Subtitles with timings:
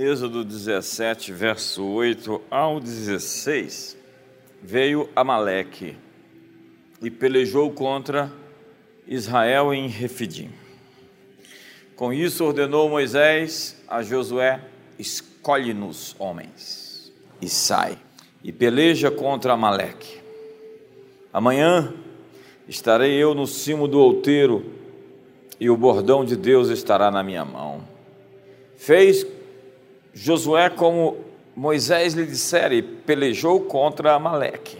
[0.00, 3.98] Êxodo 17, verso 8 ao 16,
[4.62, 5.94] veio Amaleque
[7.02, 8.32] e pelejou contra
[9.06, 10.48] Israel em Refidim.
[11.94, 14.62] Com isso ordenou Moisés a Josué:
[14.98, 17.12] escolhe-nos homens
[17.42, 17.98] e sai
[18.42, 20.18] e peleja contra Amaleque.
[21.30, 21.92] Amanhã
[22.66, 24.64] estarei eu no cimo do outeiro
[25.60, 27.86] e o bordão de Deus estará na minha mão.
[28.78, 29.26] Fez
[30.12, 31.18] Josué como
[31.54, 34.78] Moisés lhe dissera pelejou contra Amaleque.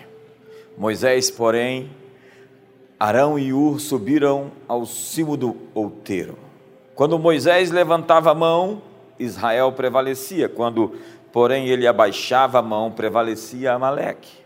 [0.77, 1.91] Moisés, porém,
[2.98, 6.38] Arão e Ur subiram ao cimo do outeiro.
[6.95, 8.82] Quando Moisés levantava a mão,
[9.18, 10.48] Israel prevalecia.
[10.48, 10.95] Quando,
[11.32, 14.40] porém, ele abaixava a mão, prevalecia Amaleque.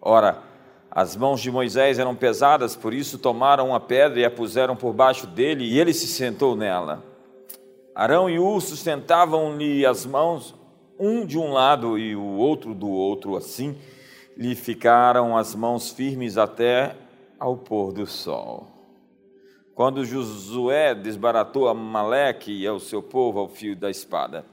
[0.00, 0.42] Ora,
[0.90, 4.92] as mãos de Moisés eram pesadas, por isso tomaram uma pedra e a puseram por
[4.94, 7.02] baixo dele, e ele se sentou nela.
[7.96, 10.54] Arão e Ur sustentavam-lhe as mãos,
[11.00, 13.74] um de um lado e o outro do outro, assim
[14.36, 16.94] lhe ficaram as mãos firmes até
[17.38, 18.66] ao pôr do sol.
[19.74, 24.44] Quando Josué desbaratou Amaleque e ao seu povo ao fio da espada.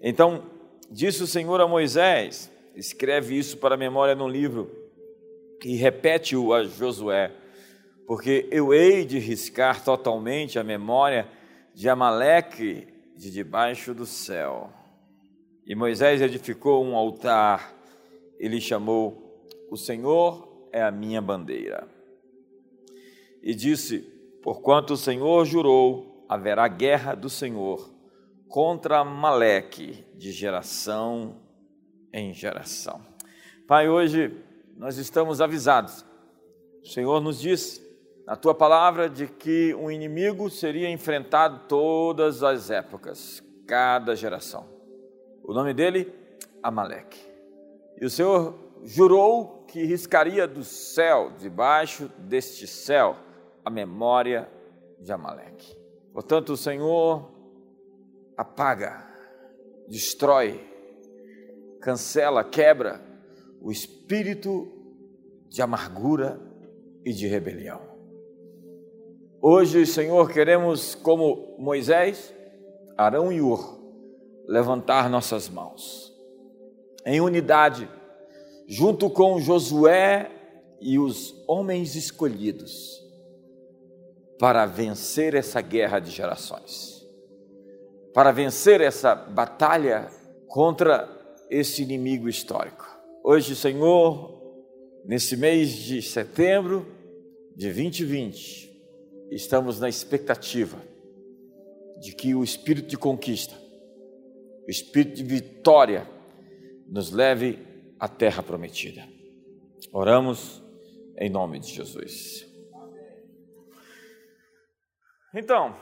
[0.00, 0.44] Então
[0.90, 4.70] disse o Senhor a Moisés: escreve isso para a memória num livro
[5.62, 7.32] e repete-o a Josué,
[8.06, 11.28] porque eu hei de riscar totalmente a memória
[11.74, 14.70] de Amaleque de debaixo do céu.
[15.66, 17.74] E Moisés edificou um altar,
[18.38, 21.86] ele chamou: O Senhor é a minha bandeira.
[23.42, 24.00] E disse:
[24.42, 27.90] Porquanto o Senhor jurou, haverá guerra do Senhor
[28.48, 31.40] contra Amaleque de geração
[32.12, 33.00] em geração.
[33.66, 34.36] Pai, hoje
[34.76, 36.04] nós estamos avisados.
[36.82, 37.80] O Senhor nos diz
[38.32, 44.66] na tua palavra de que um inimigo seria enfrentado todas as épocas, cada geração.
[45.44, 46.10] O nome dele,
[46.62, 47.20] Amaleque.
[48.00, 53.18] E o Senhor jurou que riscaria do céu, debaixo deste céu,
[53.62, 54.50] a memória
[54.98, 55.76] de Amaleque.
[56.14, 57.30] Portanto, o Senhor
[58.34, 59.14] apaga,
[59.90, 60.58] destrói,
[61.82, 62.98] cancela, quebra
[63.60, 64.72] o espírito
[65.50, 66.40] de amargura
[67.04, 67.91] e de rebelião.
[69.44, 72.32] Hoje, Senhor, queremos, como Moisés,
[72.96, 73.76] Arão e Ur,
[74.46, 76.16] levantar nossas mãos
[77.04, 77.90] em unidade,
[78.68, 80.30] junto com Josué
[80.80, 83.04] e os homens escolhidos,
[84.38, 87.04] para vencer essa guerra de gerações,
[88.14, 90.08] para vencer essa batalha
[90.46, 91.08] contra
[91.50, 92.86] esse inimigo histórico.
[93.24, 94.40] Hoje, Senhor,
[95.04, 96.86] nesse mês de setembro
[97.56, 98.71] de 2020,
[99.34, 100.78] estamos na expectativa
[102.00, 103.54] de que o espírito de conquista,
[104.66, 106.06] o espírito de vitória,
[106.86, 107.58] nos leve
[107.98, 109.08] à terra prometida.
[109.92, 110.62] Oramos
[111.16, 112.46] em nome de Jesus.
[115.34, 115.80] Então,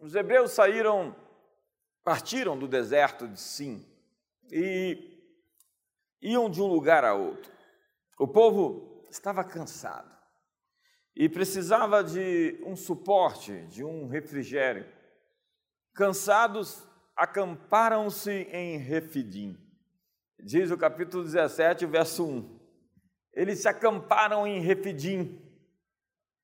[0.00, 1.14] os hebreus saíram,
[2.02, 3.84] partiram do deserto de Sim
[4.50, 5.20] e
[6.22, 7.52] iam de um lugar a outro.
[8.18, 10.15] O povo estava cansado
[11.16, 14.86] e precisava de um suporte, de um refrigério.
[15.94, 19.56] Cansados, acamparam-se em Refidim.
[20.38, 22.60] Diz o capítulo 17, verso 1.
[23.32, 25.42] Eles se acamparam em Refidim.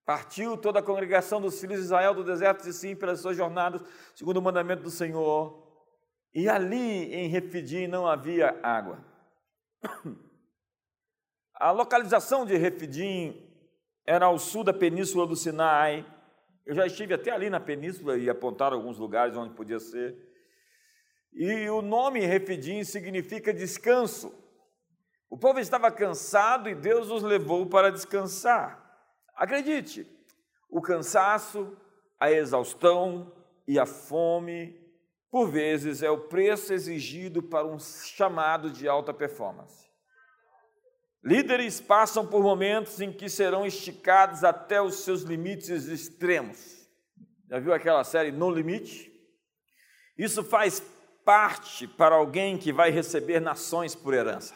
[0.07, 3.83] Partiu toda a congregação dos filhos de Israel do deserto de Sim pelas suas jornadas,
[4.15, 5.71] segundo o mandamento do Senhor.
[6.35, 9.05] E ali em Refidim não havia água.
[11.55, 13.52] A localização de Refidim
[14.07, 16.07] era ao sul da península do Sinai.
[16.65, 20.17] Eu já estive até ali na península e apontaram alguns lugares onde podia ser.
[21.33, 24.33] E o nome Refidim significa descanso.
[25.31, 28.79] O povo estava cansado e Deus os levou para descansar.
[29.35, 30.07] Acredite,
[30.69, 31.77] o cansaço,
[32.21, 33.33] a exaustão
[33.67, 34.79] e a fome,
[35.31, 39.91] por vezes, é o preço exigido para um chamado de alta performance.
[41.25, 46.89] Líderes passam por momentos em que serão esticados até os seus limites extremos.
[47.49, 49.13] Já viu aquela série No Limite?
[50.19, 50.83] Isso faz
[51.25, 54.55] parte para alguém que vai receber nações por herança.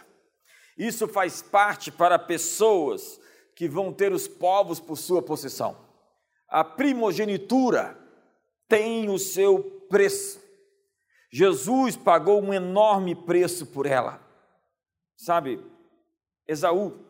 [0.76, 3.20] Isso faz parte para pessoas
[3.54, 5.76] que vão ter os povos por sua possessão.
[6.48, 7.96] A primogenitura
[8.68, 10.40] tem o seu preço.
[11.30, 14.20] Jesus pagou um enorme preço por ela.
[15.16, 15.60] Sabe,
[16.46, 17.04] Esaú,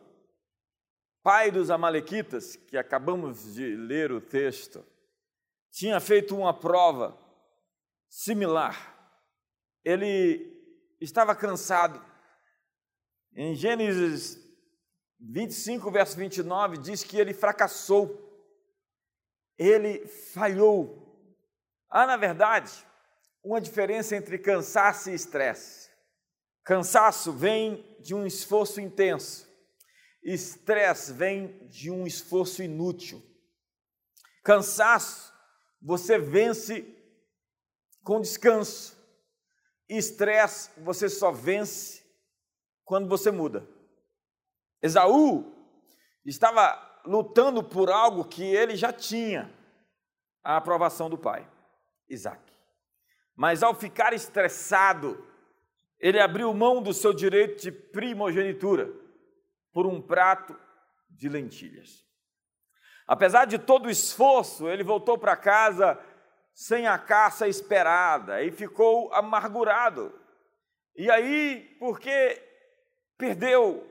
[1.23, 4.85] pai dos Amalequitas, que acabamos de ler o texto,
[5.71, 7.19] tinha feito uma prova
[8.09, 8.95] similar.
[9.85, 10.55] ele
[11.01, 12.03] estava cansado.
[13.35, 14.39] Em Gênesis
[15.21, 18.23] 25, verso 29, diz que ele fracassou,
[19.59, 21.03] ele falhou.
[21.91, 22.73] Há, na verdade,
[23.45, 25.86] uma diferença entre cansaço e estresse.
[26.67, 29.49] Cansaço vem de um esforço intenso,
[30.21, 33.23] estresse vem de um esforço inútil.
[34.43, 35.33] Cansaço,
[35.81, 36.85] você vence
[38.03, 38.97] com descanso.
[39.89, 42.05] Estresse, você só vence
[42.85, 43.65] quando você muda.
[44.83, 45.55] Esaú
[46.25, 49.55] estava lutando por algo que ele já tinha
[50.43, 51.49] a aprovação do pai,
[52.09, 52.43] Isaac.
[53.37, 55.25] Mas ao ficar estressado,
[55.99, 58.93] ele abriu mão do seu direito de primogenitura
[59.73, 60.59] por um prato
[61.11, 62.05] de lentilhas.
[63.07, 65.99] Apesar de todo o esforço, ele voltou para casa
[66.53, 70.13] sem a caça esperada e ficou amargurado.
[70.97, 72.43] E aí, porque
[73.17, 73.87] perdeu,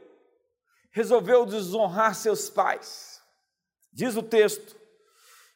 [0.91, 3.21] resolveu desonrar seus pais.
[3.93, 4.75] Diz o texto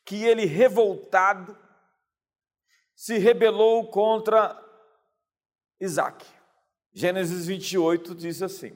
[0.06, 1.58] que ele, revoltado,
[2.96, 4.58] se rebelou contra
[5.80, 6.39] Isaac.
[6.94, 8.72] Gênesis 28 diz assim: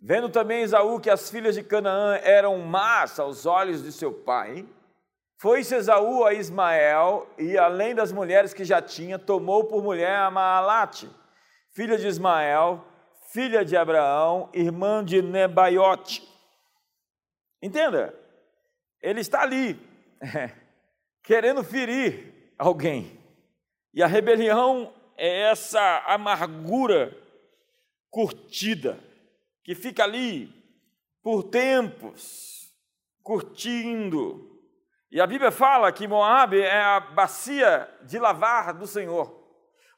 [0.00, 4.66] Vendo também Esaú que as filhas de Canaã eram más aos olhos de seu pai,
[5.38, 10.30] foi-se Esaú a Ismael e, além das mulheres que já tinha, tomou por mulher a
[10.30, 11.10] Maalate,
[11.72, 12.84] filha de Ismael,
[13.32, 16.26] filha de Abraão, irmã de Nebaiote.
[17.62, 18.14] Entenda,
[19.02, 19.78] ele está ali,
[21.22, 23.20] querendo ferir alguém.
[23.92, 27.16] E a rebelião é essa amargura
[28.10, 28.98] curtida,
[29.64, 30.52] que fica ali
[31.22, 32.72] por tempos,
[33.22, 34.60] curtindo.
[35.10, 39.34] E a Bíblia fala que Moabe é a bacia de lavar do Senhor.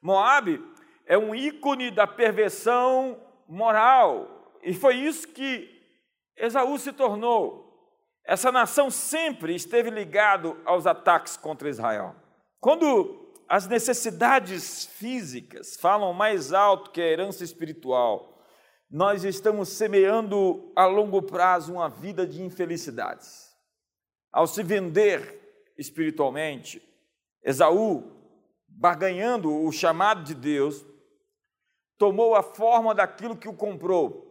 [0.01, 0.63] Moabe
[1.07, 4.55] é um ícone da perversão moral.
[4.63, 5.69] E foi isso que
[6.37, 7.69] Esaú se tornou.
[8.25, 12.15] Essa nação sempre esteve ligado aos ataques contra Israel.
[12.61, 18.45] Quando as necessidades físicas falam mais alto que a herança espiritual.
[18.91, 23.49] Nós estamos semeando a longo prazo uma vida de infelicidades.
[24.31, 26.83] Ao se vender espiritualmente,
[27.43, 28.13] Esaú,
[28.69, 30.85] barganhando o chamado de Deus,
[31.97, 34.27] tomou a forma daquilo que o comprou.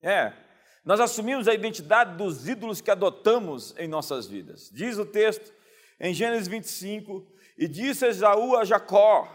[0.00, 0.32] É,
[0.84, 4.70] nós assumimos a identidade dos ídolos que adotamos em nossas vidas.
[4.72, 5.52] Diz o texto
[5.98, 9.28] em Gênesis 25 e disse Esaú a Jacó: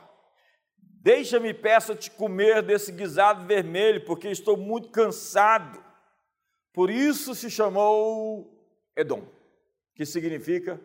[1.01, 5.83] Deixa-me, peço-te comer desse guisado vermelho, porque estou muito cansado.
[6.73, 8.47] Por isso se chamou
[8.95, 9.27] Edom,
[9.95, 10.79] que significa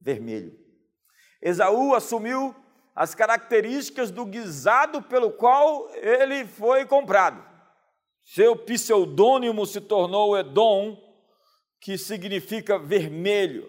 [0.00, 0.58] vermelho.
[1.40, 2.54] Esaú assumiu
[2.94, 7.42] as características do guisado pelo qual ele foi comprado.
[8.24, 10.96] Seu pseudônimo se tornou Edom,
[11.80, 13.68] que significa vermelho.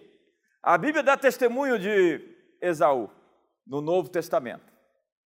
[0.61, 2.32] A Bíblia dá testemunho de
[2.63, 3.09] Esaú,
[3.67, 4.73] no Novo Testamento.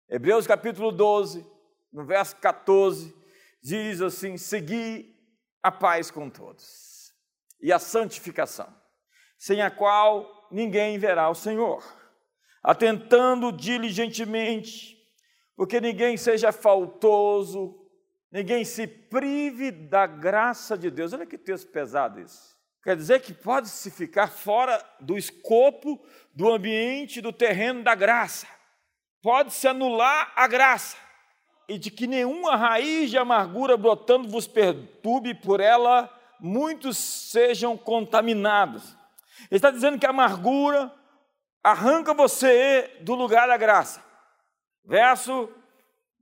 [0.09, 1.45] Hebreus capítulo 12,
[1.93, 3.15] no verso 14,
[3.61, 5.15] diz assim: Segui
[5.61, 7.13] a paz com todos
[7.61, 8.73] e a santificação,
[9.37, 11.83] sem a qual ninguém verá o Senhor,
[12.63, 14.97] atentando diligentemente,
[15.55, 17.87] porque ninguém seja faltoso,
[18.31, 21.13] ninguém se prive da graça de Deus.
[21.13, 22.56] Olha que texto pesado isso.
[22.87, 26.01] Quer dizer que pode-se ficar fora do escopo,
[26.33, 28.47] do ambiente, do terreno da graça.
[29.21, 30.95] Pode-se anular a graça.
[31.67, 38.95] E de que nenhuma raiz de amargura brotando vos perturbe, por ela muitos sejam contaminados.
[39.51, 40.89] Ele está dizendo que a amargura
[41.61, 44.01] arranca você do lugar da graça.
[44.85, 45.49] Verso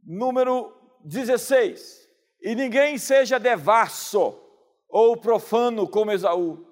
[0.03, 2.09] número 16.
[2.41, 4.41] E ninguém seja devasso
[4.89, 6.65] ou profano como Esaú,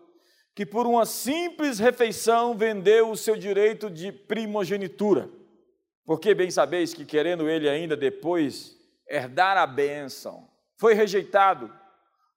[0.56, 5.30] que por uma simples refeição vendeu o seu direito de primogenitura.
[6.06, 8.78] Porque bem sabeis que, querendo ele ainda depois
[9.08, 11.74] herdar a bênção, foi rejeitado,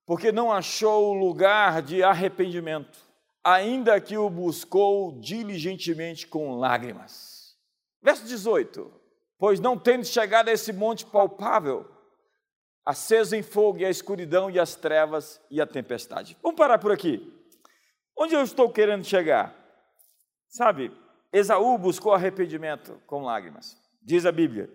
[0.06, 2.98] porque não achou lugar de arrependimento,
[3.42, 7.56] ainda que o buscou diligentemente com lágrimas.
[8.02, 8.92] Verso 18:
[9.38, 11.95] Pois não tendo chegado a esse monte palpável,
[12.86, 16.38] aceso em fogo, e a escuridão, e as trevas, e a tempestade.
[16.40, 17.32] Vamos parar por aqui.
[18.16, 19.54] Onde eu estou querendo chegar?
[20.48, 20.92] Sabe,
[21.32, 24.70] Esaú buscou arrependimento com lágrimas, diz a Bíblia.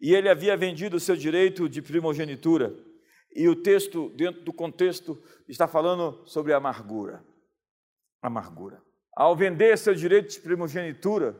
[0.00, 2.74] E ele havia vendido o seu direito de primogenitura.
[3.34, 7.22] E o texto, dentro do contexto, está falando sobre amargura.
[8.22, 8.82] Amargura.
[9.14, 11.38] Ao vender seu direito de primogenitura,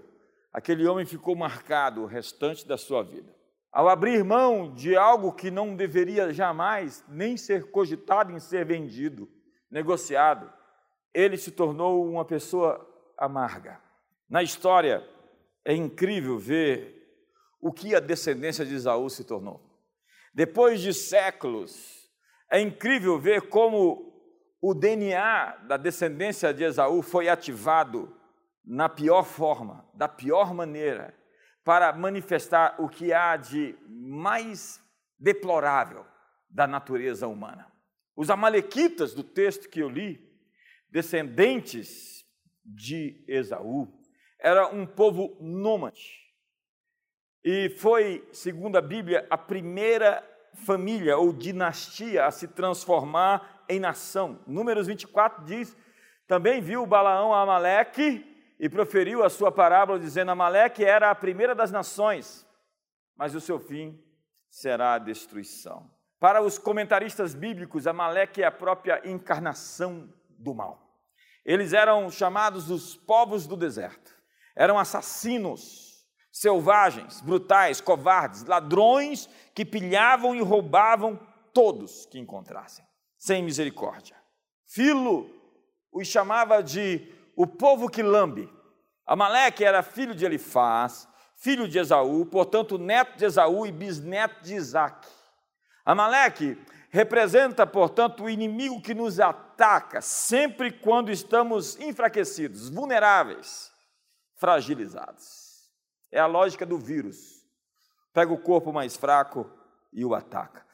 [0.53, 3.36] aquele homem ficou marcado o restante da sua vida.
[3.77, 9.29] Ao abrir mão de algo que não deveria jamais nem ser cogitado em ser vendido,
[9.71, 10.51] negociado,
[11.13, 12.81] ele se tornou uma pessoa
[13.19, 13.79] amarga.
[14.31, 15.07] Na história,
[15.63, 17.07] é incrível ver
[17.61, 19.61] o que a descendência de Esaú se tornou.
[20.33, 22.11] Depois de séculos,
[22.51, 24.11] é incrível ver como
[24.59, 28.11] o DNA da descendência de Esaú foi ativado
[28.65, 31.15] na pior forma, da pior maneira,
[31.67, 34.81] para manifestar o que há de mais
[35.19, 36.07] deplorável
[36.49, 37.67] da natureza humana.
[38.15, 40.25] Os amalequitas do texto que eu li,
[40.89, 42.25] descendentes
[42.65, 43.93] de Esaú,
[44.39, 46.09] era um povo nômade.
[47.45, 50.25] E foi, segundo a Bíblia, a primeira
[50.65, 54.41] família ou dinastia a se transformar em nação.
[54.47, 55.77] Números 24 diz:
[56.29, 61.55] Também viu Balaão a Amaleque e proferiu a sua parábola, dizendo: Amaleque era a primeira
[61.55, 62.47] das nações,
[63.17, 64.03] mas o seu fim
[64.51, 65.91] será a destruição.
[66.19, 70.83] Para os comentaristas bíblicos, Amaleque é a própria encarnação do mal.
[71.45, 74.17] Eles eram chamados os povos do deserto,
[74.55, 81.19] eram assassinos, selvagens, brutais, covardes, ladrões que pilhavam e roubavam
[81.53, 82.85] todos que encontrassem,
[83.19, 84.17] sem misericórdia.
[84.67, 85.31] Filo
[85.93, 88.51] os chamava de o povo que lambe.
[89.07, 94.55] Amaleque era filho de Elifaz, filho de Esaú, portanto, neto de Esaú e bisneto de
[94.55, 95.07] Isaac.
[95.85, 96.59] Amaleque
[96.91, 103.71] representa, portanto, o inimigo que nos ataca sempre quando estamos enfraquecidos, vulneráveis,
[104.35, 105.71] fragilizados.
[106.11, 107.45] É a lógica do vírus.
[108.13, 109.49] Pega o corpo mais fraco
[109.93, 110.65] e o ataca.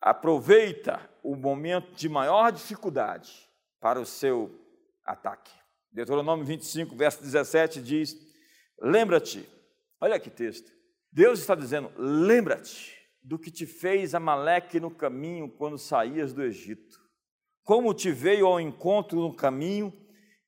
[0.00, 3.48] Aproveita o momento de maior dificuldade
[3.80, 4.50] para o seu
[5.04, 5.57] ataque.
[5.92, 8.16] Deuteronômio 25, verso 17 diz:
[8.80, 9.48] Lembra-te,
[10.00, 10.70] olha que texto.
[11.10, 16.98] Deus está dizendo: Lembra-te do que te fez Amaleque no caminho quando saías do Egito.
[17.62, 19.92] Como te veio ao encontro no caminho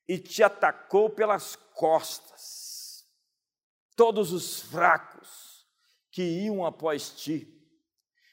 [0.07, 3.05] e te atacou pelas costas.
[3.95, 5.65] Todos os fracos
[6.11, 7.47] que iam após ti,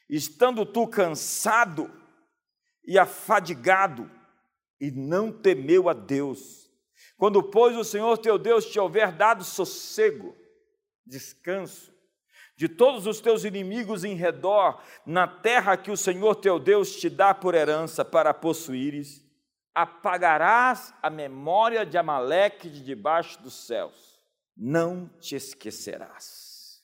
[0.09, 1.91] estando tu cansado
[2.85, 4.09] e afadigado,
[4.81, 6.68] e não temeu a Deus
[7.19, 10.33] quando, pois, o Senhor teu Deus te houver dado sossego,
[11.05, 11.93] descanso,
[12.55, 17.09] de todos os teus inimigos em redor, na terra que o Senhor teu Deus te
[17.09, 19.21] dá por herança para possuíres,
[19.75, 24.17] apagarás a memória de Amaleque de debaixo dos céus,
[24.55, 26.81] não te esquecerás.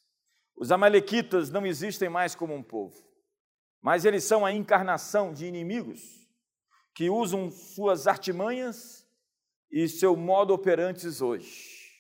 [0.54, 3.02] Os Amalequitas não existem mais como um povo,
[3.82, 6.28] mas eles são a encarnação de inimigos
[6.94, 9.05] que usam suas artimanhas
[9.76, 11.92] e seu modo operantes hoje.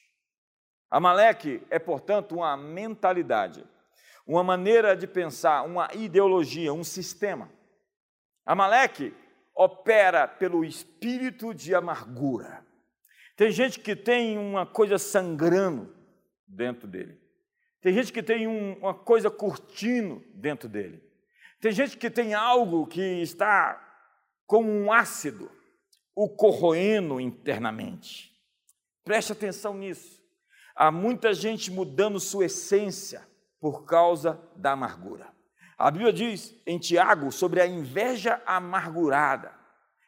[0.89, 3.65] Amaleque é, portanto, uma mentalidade,
[4.25, 7.51] uma maneira de pensar, uma ideologia, um sistema.
[8.45, 9.13] Amaleque
[9.53, 12.65] opera pelo espírito de amargura.
[13.35, 15.93] Tem gente que tem uma coisa sangrando
[16.47, 17.19] dentro dele.
[17.81, 21.03] Tem gente que tem um, uma coisa curtindo dentro dele.
[21.59, 23.81] Tem gente que tem algo que está
[24.47, 25.51] como um ácido
[26.15, 28.33] o corroendo internamente.
[29.03, 30.23] Preste atenção nisso.
[30.73, 33.27] Há muita gente mudando sua essência
[33.59, 35.33] por causa da amargura.
[35.77, 39.53] A Bíblia diz em Tiago sobre a inveja amargurada.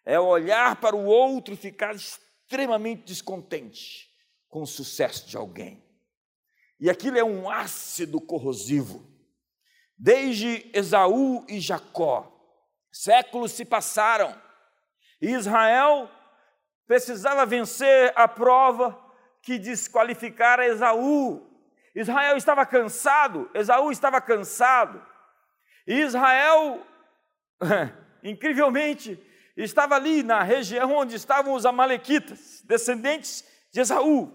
[0.06, 4.08] É olhar para o outro e ficar extremamente descontente
[4.48, 5.84] com o sucesso de alguém.
[6.80, 9.06] E aquilo é um ácido corrosivo.
[9.98, 12.32] Desde Esaú e Jacó,
[12.92, 14.47] séculos se passaram
[15.22, 16.10] Israel
[16.86, 18.98] precisava vencer a prova
[19.42, 21.46] que desqualificara Esaú.
[21.96, 25.04] Israel estava cansado, Esaú estava cansado.
[25.86, 26.86] Israel,
[28.24, 29.20] incrivelmente,
[29.56, 34.32] estava ali na região onde estavam os Amalequitas, descendentes de Esaú.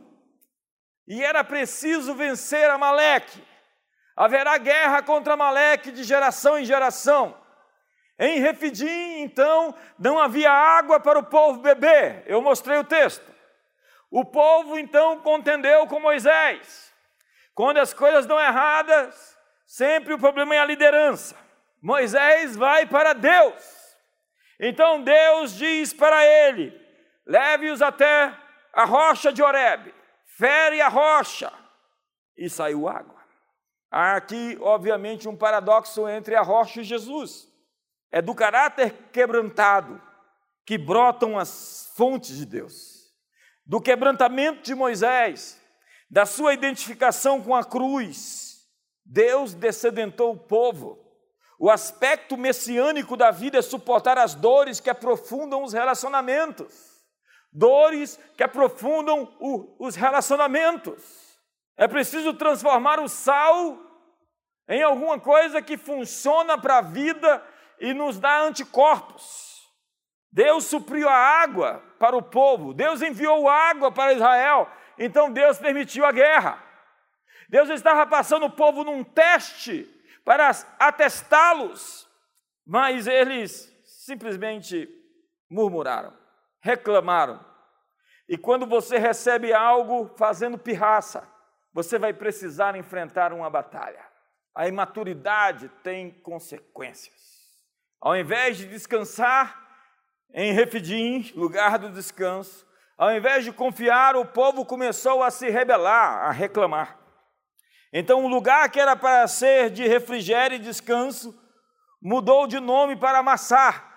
[1.07, 3.43] E era preciso vencer Amaleque.
[4.17, 7.42] Haverá guerra contra Amaleque de geração em geração.
[8.23, 12.23] Em Refidim, então, não havia água para o povo beber.
[12.25, 13.27] Eu mostrei o texto.
[14.09, 16.95] O povo, então, contendeu com Moisés.
[17.53, 19.37] Quando as coisas dão erradas,
[19.67, 21.37] sempre o problema é a liderança.
[21.83, 23.83] Moisés vai para Deus.
[24.61, 26.81] Então Deus diz para ele:
[27.27, 28.33] leve-os até
[28.73, 29.93] a rocha de Horebe,
[30.39, 31.53] fere a rocha,
[32.39, 33.21] e saiu água.
[33.91, 37.52] Há aqui, obviamente, um paradoxo entre a rocha e Jesus.
[38.13, 40.01] É do caráter quebrantado
[40.65, 43.11] que brotam as fontes de Deus.
[43.65, 45.61] Do quebrantamento de Moisés,
[46.11, 48.69] da sua identificação com a cruz,
[49.05, 51.03] Deus descedentou o povo.
[51.59, 56.93] O aspecto messiânico da vida é suportar as dores que aprofundam os relacionamentos.
[57.51, 61.03] Dores que aprofundam o, os relacionamentos.
[61.77, 63.79] É preciso transformar o sal
[64.69, 67.43] em alguma coisa que funciona para a vida
[67.83, 69.69] e nos dá anticorpos.
[70.31, 76.07] Deus supriu a água para o povo, Deus enviou água para Israel, então Deus permitiu
[76.07, 76.63] a guerra.
[77.49, 79.85] Deus estava passando o povo num teste
[80.25, 80.49] para
[80.79, 82.09] atestá-los,
[82.65, 84.89] mas eles simplesmente
[85.51, 86.17] murmuraram,
[86.61, 87.45] reclamaram.
[88.29, 91.29] E quando você recebe algo fazendo pirraça,
[91.75, 94.07] você vai precisar enfrentar uma batalha.
[94.55, 97.32] A imaturidade tem consequências.
[98.03, 99.63] Ao invés de descansar
[100.35, 102.67] em Refidim, lugar do descanso,
[102.99, 106.99] ao invés de confiar, o povo começou a se rebelar, a reclamar.
[107.93, 111.33] Então, o lugar que era para ser de refrigério e descanso
[112.03, 113.89] mudou de nome para Massar,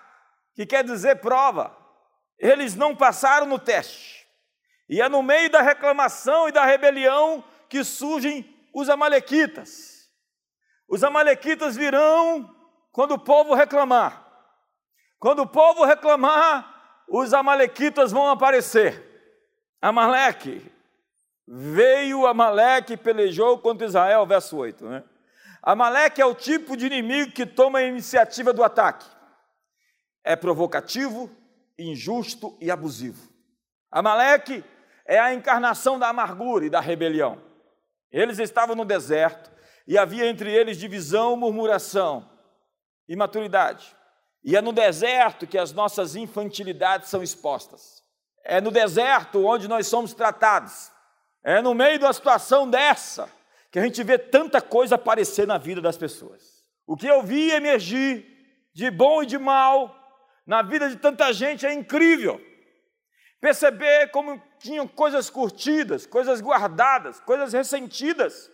[0.54, 1.76] que quer dizer prova.
[2.38, 4.24] Eles não passaram no teste.
[4.88, 10.08] E é no meio da reclamação e da rebelião que surgem os Amalequitas.
[10.88, 12.55] Os Amalequitas virão
[12.96, 14.26] quando o povo reclamar.
[15.18, 19.04] Quando o povo reclamar, os Amalequitas vão aparecer.
[19.82, 20.64] Amaleque,
[21.46, 24.86] veio Amaleque e pelejou contra Israel, verso 8.
[24.86, 25.04] Né?
[25.62, 29.04] Amaleque é o tipo de inimigo que toma a iniciativa do ataque.
[30.24, 31.30] É provocativo,
[31.78, 33.30] injusto e abusivo.
[33.90, 34.64] Amaleque
[35.04, 37.42] é a encarnação da amargura e da rebelião.
[38.10, 39.52] Eles estavam no deserto
[39.86, 42.34] e havia entre eles divisão, murmuração,
[43.08, 43.94] imaturidade.
[44.44, 48.02] E é no deserto que as nossas infantilidades são expostas.
[48.44, 50.90] É no deserto onde nós somos tratados.
[51.42, 53.28] É no meio de uma situação dessa
[53.70, 56.64] que a gente vê tanta coisa aparecer na vida das pessoas.
[56.86, 58.24] O que eu vi emergir
[58.72, 59.94] de bom e de mal
[60.46, 62.40] na vida de tanta gente é incrível.
[63.40, 68.50] Perceber como tinham coisas curtidas, coisas guardadas, coisas ressentidas,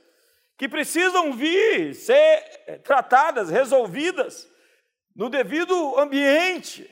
[0.56, 4.48] que precisam vir ser tratadas, resolvidas
[5.14, 6.88] no devido ambiente.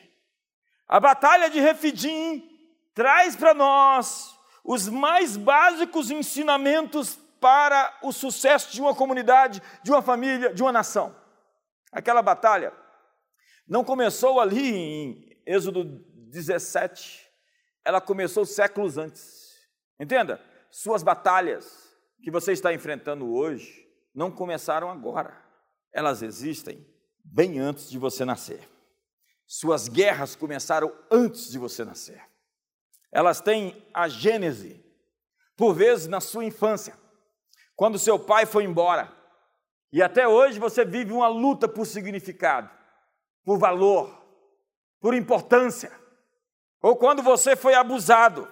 [0.89, 2.49] A batalha de Refidim
[2.95, 10.03] traz para nós os mais básicos ensinamentos para o sucesso de uma comunidade, de uma
[10.03, 11.17] família, de uma nação.
[11.91, 12.73] Aquela batalha
[13.67, 17.27] não começou ali em Êxodo 17,
[17.85, 19.55] ela começou séculos antes.
[19.99, 20.41] Entenda?
[20.71, 21.90] Suas batalhas
[22.23, 25.37] que você está enfrentando hoje não começaram agora.
[25.93, 26.87] Elas existem
[27.25, 28.69] bem antes de você nascer.
[29.47, 32.23] Suas guerras começaram antes de você nascer.
[33.13, 34.85] Elas têm a gênese,
[35.57, 36.97] por vezes na sua infância,
[37.75, 39.13] quando seu pai foi embora.
[39.93, 42.71] E até hoje você vive uma luta por significado,
[43.45, 44.25] por valor,
[45.01, 45.91] por importância.
[46.81, 48.49] Ou quando você foi abusado,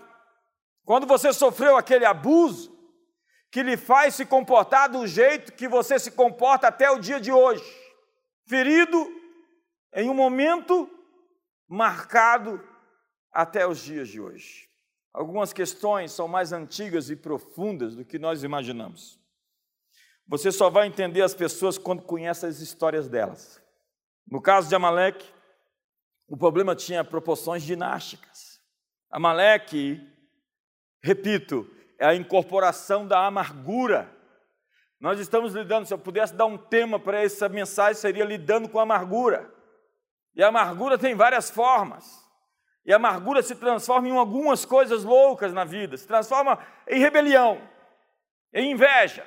[0.84, 2.77] quando você sofreu aquele abuso
[3.50, 7.32] que lhe faz se comportar do jeito que você se comporta até o dia de
[7.32, 7.88] hoje
[8.48, 9.06] ferido
[9.94, 10.90] em um momento
[11.68, 12.66] marcado
[13.30, 14.68] até os dias de hoje.
[15.12, 19.20] Algumas questões são mais antigas e profundas do que nós imaginamos.
[20.26, 23.62] Você só vai entender as pessoas quando conhece as histórias delas.
[24.26, 25.26] No caso de Amaleque,
[26.26, 28.60] o problema tinha proporções dinásticas.
[29.10, 30.00] Amaleque,
[31.02, 34.16] repito, é a incorporação da amargura
[35.00, 38.80] nós estamos lidando, se eu pudesse dar um tema para essa mensagem, seria lidando com
[38.80, 39.52] a amargura.
[40.34, 42.26] E a amargura tem várias formas.
[42.84, 46.58] E a amargura se transforma em algumas coisas loucas na vida, se transforma
[46.88, 47.60] em rebelião,
[48.52, 49.24] em inveja.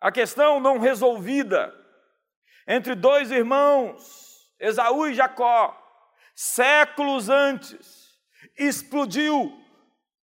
[0.00, 1.74] A questão não resolvida
[2.68, 5.76] entre dois irmãos, Esaú e Jacó,
[6.34, 8.14] séculos antes,
[8.58, 9.52] explodiu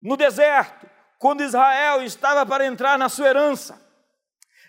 [0.01, 0.87] no deserto,
[1.23, 3.81] quando Israel estava para entrar na sua herança.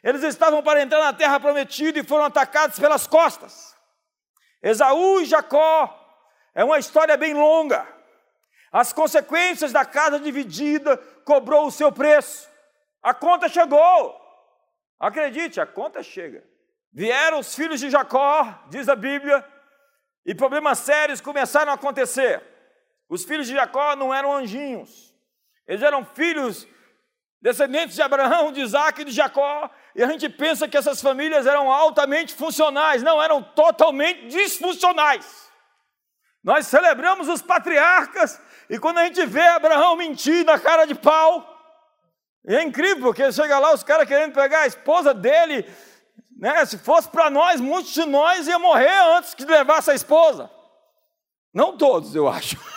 [0.04, 3.74] Eles estavam para entrar na terra prometida e foram atacados pelas costas.
[4.62, 5.92] Esaú e Jacó
[6.54, 7.84] é uma história bem longa.
[8.70, 12.48] As consequências da casa dividida cobrou o seu preço.
[13.02, 14.16] A conta chegou.
[15.00, 16.44] Acredite, a conta chega.
[16.92, 19.44] Vieram os filhos de Jacó, diz a Bíblia,
[20.24, 22.40] e problemas sérios começaram a acontecer.
[23.08, 25.13] Os filhos de Jacó não eram anjinhos,
[25.66, 26.66] eles eram filhos
[27.40, 31.46] descendentes de Abraão, de Isaac e de Jacó, e a gente pensa que essas famílias
[31.46, 35.50] eram altamente funcionais, não, eram totalmente disfuncionais.
[36.42, 41.50] Nós celebramos os patriarcas, e quando a gente vê Abraão mentir na cara de pau,
[42.46, 45.66] é incrível, porque chega lá os caras querendo pegar a esposa dele,
[46.36, 46.64] Né?
[46.66, 50.50] Se fosse para nós, muitos de nós iam morrer antes de levar essa esposa.
[51.54, 52.56] Não todos, eu acho.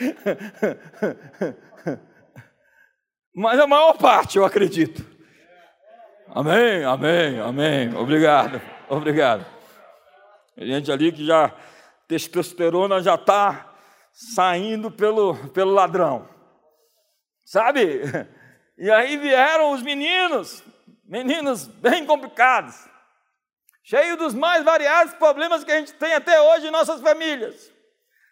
[3.34, 5.04] Mas a maior parte, eu acredito.
[6.28, 7.94] Amém, amém, amém.
[7.94, 9.44] Obrigado, obrigado.
[10.56, 11.52] Gente ali que já,
[12.06, 13.70] testosterona já está
[14.12, 16.28] saindo pelo, pelo ladrão.
[17.44, 18.02] Sabe?
[18.78, 20.62] E aí vieram os meninos,
[21.04, 22.88] meninos bem complicados,
[23.82, 27.70] cheios dos mais variados problemas que a gente tem até hoje em nossas famílias.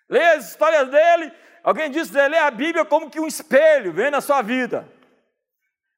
[0.08, 1.32] Leia as histórias dele.
[1.62, 4.88] Alguém disse lê a Bíblia como que um espelho, vem na sua vida.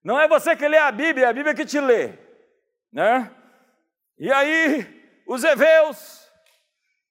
[0.03, 2.15] Não é você que lê a Bíblia, é a Bíblia que te lê.
[2.93, 3.31] Né?
[4.19, 6.29] E aí, os heveus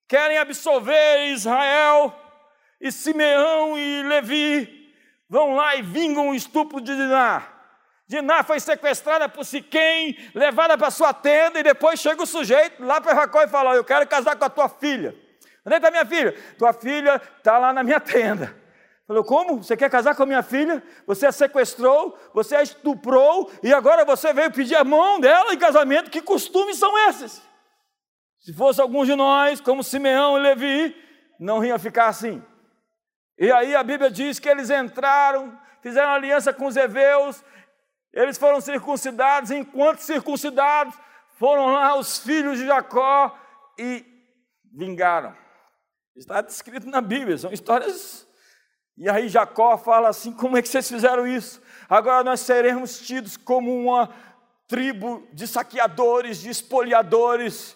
[0.08, 2.14] querem absolver Israel,
[2.82, 4.94] e Simeão e Levi
[5.30, 7.48] vão lá e vingam o estupro de Diná.
[8.08, 13.00] Diná foi sequestrada por Siquém, levada para sua tenda, e depois chega o sujeito lá
[13.00, 15.16] para Jacó e fala: Eu quero casar com a tua filha.
[15.70, 16.36] Onde está minha filha?
[16.58, 18.56] Tua filha está lá na minha tenda.
[19.08, 19.64] Falou: Como?
[19.64, 20.84] Você quer casar com a minha filha?
[21.06, 25.58] Você a sequestrou, você a estuprou, e agora você veio pedir a mão dela em
[25.58, 26.10] casamento?
[26.10, 27.42] Que costumes são esses?
[28.40, 30.96] Se fosse alguns de nós, como Simeão e Levi,
[31.40, 32.42] não ia ficar assim.
[33.38, 37.44] E aí a Bíblia diz que eles entraram, fizeram aliança com os heveus,
[38.14, 40.96] eles foram circuncidados, enquanto circuncidados,
[41.38, 43.38] foram lá os filhos de Jacó
[43.78, 44.06] e
[44.74, 45.36] vingaram.
[46.16, 48.28] Está descrito na Bíblia, são histórias.
[48.98, 51.62] E aí Jacó fala assim: como é que vocês fizeram isso?
[51.90, 54.14] Agora nós seremos tidos como uma
[54.68, 57.76] tribo de saqueadores, de espoliadores.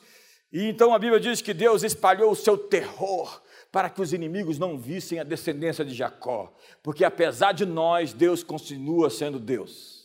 [0.51, 3.41] E então a Bíblia diz que Deus espalhou o seu terror
[3.71, 8.43] para que os inimigos não vissem a descendência de Jacó, porque apesar de nós, Deus
[8.43, 10.03] continua sendo Deus.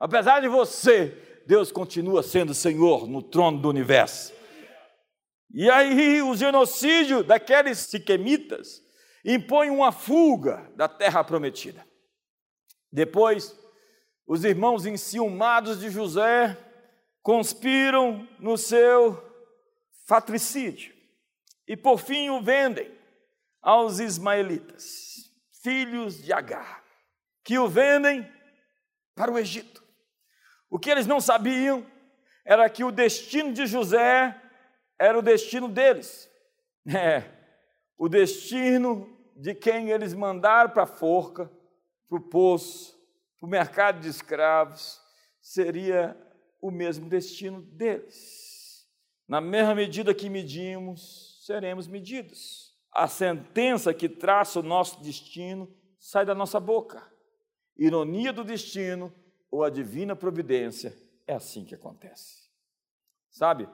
[0.00, 4.32] Apesar de você, Deus continua sendo Senhor no trono do universo.
[5.52, 8.82] E aí o genocídio daqueles siquemitas
[9.24, 11.86] impõe uma fuga da terra prometida.
[12.92, 13.56] Depois,
[14.26, 16.56] os irmãos enciumados de José
[17.22, 19.22] conspiram no seu
[20.06, 20.94] fatricídio
[21.66, 22.96] e por fim o vendem
[23.60, 25.28] aos ismaelitas,
[25.62, 26.84] filhos de Agar,
[27.42, 28.30] que o vendem
[29.14, 29.82] para o Egito.
[30.70, 31.84] O que eles não sabiam
[32.44, 34.40] era que o destino de José
[34.98, 36.30] era o destino deles.
[36.88, 37.24] É,
[37.98, 41.50] o destino de quem eles mandaram para a forca,
[42.08, 42.96] para o poço,
[43.38, 45.00] para o mercado de escravos,
[45.40, 46.16] seria
[46.60, 48.86] o mesmo destino deles.
[49.28, 52.74] Na mesma medida que medimos, seremos medidos.
[52.92, 57.02] A sentença que traça o nosso destino sai da nossa boca.
[57.76, 59.12] Ironia do destino
[59.50, 62.48] ou a divina providência, é assim que acontece.
[63.30, 63.68] Sabe,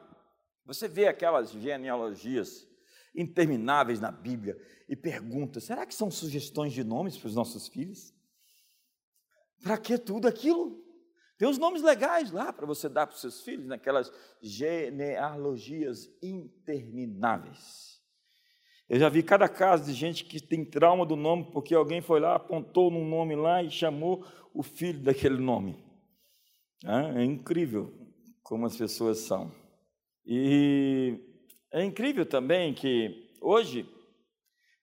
[0.64, 2.68] você vê aquelas genealogias
[3.14, 4.56] intermináveis na Bíblia
[4.88, 8.14] e pergunta: será que são sugestões de nomes para os nossos filhos?
[9.62, 10.82] Para que tudo aquilo?
[11.38, 18.00] Tem uns nomes legais lá para você dar para os seus filhos, naquelas genealogias intermináveis.
[18.88, 22.20] Eu já vi cada caso de gente que tem trauma do nome porque alguém foi
[22.20, 25.82] lá, apontou num nome lá e chamou o filho daquele nome.
[27.16, 27.92] É incrível
[28.42, 29.61] como as pessoas são.
[30.24, 31.18] E
[31.70, 33.88] é incrível também que hoje,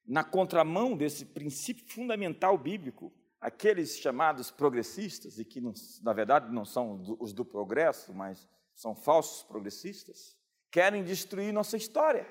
[0.05, 5.73] na contramão desse princípio fundamental bíblico, aqueles chamados progressistas, e que não,
[6.03, 10.37] na verdade não são os do progresso, mas são falsos progressistas,
[10.71, 12.27] querem destruir nossa história,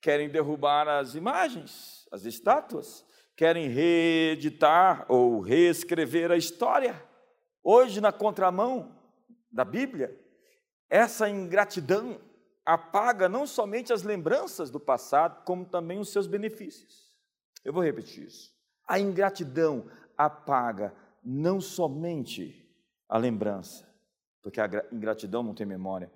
[0.00, 3.04] querem derrubar as imagens, as estátuas,
[3.36, 7.02] querem reeditar ou reescrever a história.
[7.62, 8.94] Hoje, na contramão
[9.50, 10.19] da Bíblia,
[10.90, 12.20] essa ingratidão
[12.66, 17.10] apaga não somente as lembranças do passado, como também os seus benefícios.
[17.64, 18.52] Eu vou repetir isso.
[18.86, 22.68] A ingratidão apaga não somente
[23.08, 23.88] a lembrança,
[24.42, 26.12] porque a ingratidão não tem memória,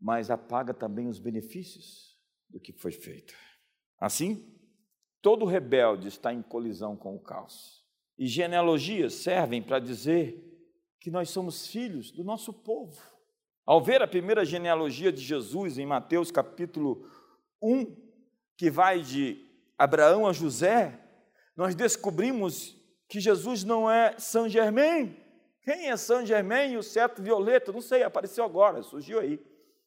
[0.00, 3.34] mas apaga também os benefícios do que foi feito.
[4.00, 4.58] Assim,
[5.20, 7.86] todo rebelde está em colisão com o caos.
[8.18, 10.48] E genealogias servem para dizer
[10.98, 13.11] que nós somos filhos do nosso povo.
[13.64, 17.08] Ao ver a primeira genealogia de Jesus em Mateus capítulo
[17.62, 17.94] 1,
[18.56, 19.46] que vai de
[19.78, 20.98] Abraão a José,
[21.56, 22.76] nós descobrimos
[23.08, 25.16] que Jesus não é Saint Germain.
[25.62, 27.70] Quem é Saint Germain e o cetro violeta?
[27.70, 29.40] Não sei, apareceu agora, surgiu aí.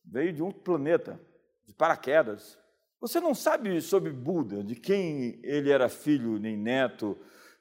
[0.05, 1.19] Veio de um planeta,
[1.65, 2.57] de paraquedas.
[3.01, 7.17] Você não sabe sobre Buda, de quem ele era filho, nem neto,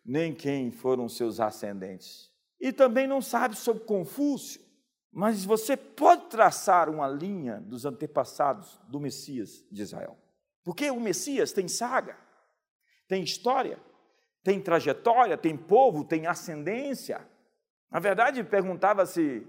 [0.07, 2.31] nem quem foram seus ascendentes.
[2.61, 4.64] E também não sabe sobre Confúcio,
[5.15, 10.19] Mas você pode traçar uma linha dos antepassados do Messias de Israel.
[10.65, 12.19] Porque o Messias tem saga,
[13.07, 13.79] tem história,
[14.43, 17.25] tem trajetória, tem povo, tem ascendência.
[17.89, 19.47] Na verdade, perguntava-se: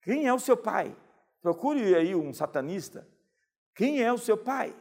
[0.00, 0.96] quem é o seu pai?
[1.42, 3.06] Procure aí um satanista.
[3.74, 4.74] Quem é o seu pai?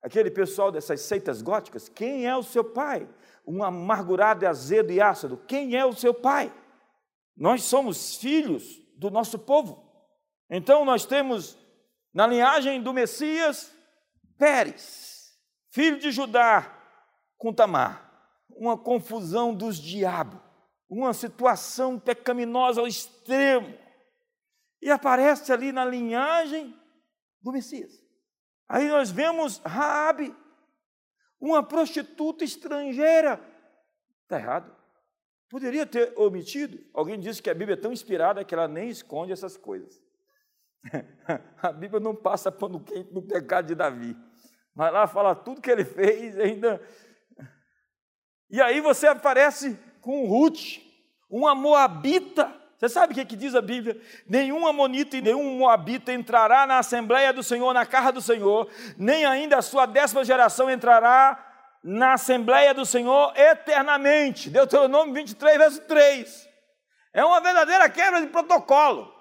[0.00, 3.06] Aquele pessoal dessas seitas góticas, quem é o seu pai?
[3.46, 6.50] Um amargurado, azedo e ácido, quem é o seu pai?
[7.36, 9.84] Nós somos filhos do nosso povo.
[10.50, 11.56] Então nós temos
[12.12, 13.74] na linhagem do Messias
[14.38, 15.38] Pérez,
[15.70, 16.72] filho de Judá
[17.38, 18.10] com Tamar,
[18.50, 20.40] uma confusão dos diabos,
[20.88, 23.76] uma situação pecaminosa ao extremo.
[24.80, 26.74] E aparece ali na linhagem
[27.42, 27.92] do Messias.
[28.68, 30.34] Aí nós vemos Raabe,
[31.40, 33.40] uma prostituta estrangeira.
[34.22, 34.76] Está errado.
[35.48, 36.78] Poderia ter omitido.
[36.92, 40.02] Alguém disse que a Bíblia é tão inspirada que ela nem esconde essas coisas.
[41.62, 44.16] a Bíblia não passa pano quente no pecado de Davi.
[44.74, 46.80] Mas lá fala tudo que ele fez ainda.
[48.50, 50.80] E aí você aparece com Ruth,
[51.30, 52.52] uma moabita.
[52.76, 53.98] Você sabe o que, que diz a Bíblia?
[54.28, 59.24] Nenhum amonita e nenhum moabita entrará na Assembleia do Senhor, na casa do Senhor, nem
[59.24, 61.45] ainda a sua décima geração entrará
[61.86, 64.50] na Assembleia do Senhor eternamente.
[64.50, 66.48] Deuteronômio 23, verso 3.
[67.14, 69.14] É uma verdadeira quebra de protocolo.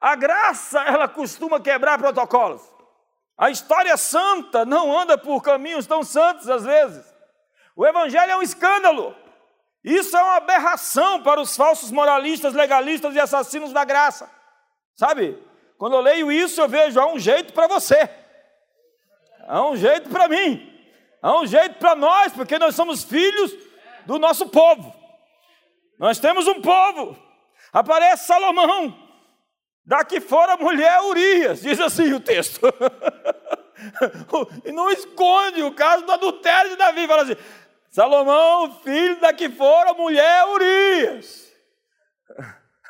[0.00, 2.62] A graça, ela costuma quebrar protocolos.
[3.36, 7.04] A história santa não anda por caminhos tão santos às vezes.
[7.76, 9.14] O Evangelho é um escândalo.
[9.84, 14.30] Isso é uma aberração para os falsos moralistas, legalistas e assassinos da graça.
[14.96, 15.38] Sabe?
[15.76, 18.08] Quando eu leio isso, eu vejo há um jeito para você,
[19.46, 20.69] há um jeito para mim.
[21.22, 23.52] Há um jeito para nós, porque nós somos filhos
[24.06, 24.94] do nosso povo.
[25.98, 27.16] Nós temos um povo.
[27.72, 28.96] Aparece Salomão.
[29.84, 32.60] Daqui fora mulher Urias, diz assim o texto.
[34.64, 37.06] e não esconde o caso do adultério de Davi.
[37.06, 37.36] Fala assim:
[37.90, 41.50] Salomão, filho daqui fora mulher Urias.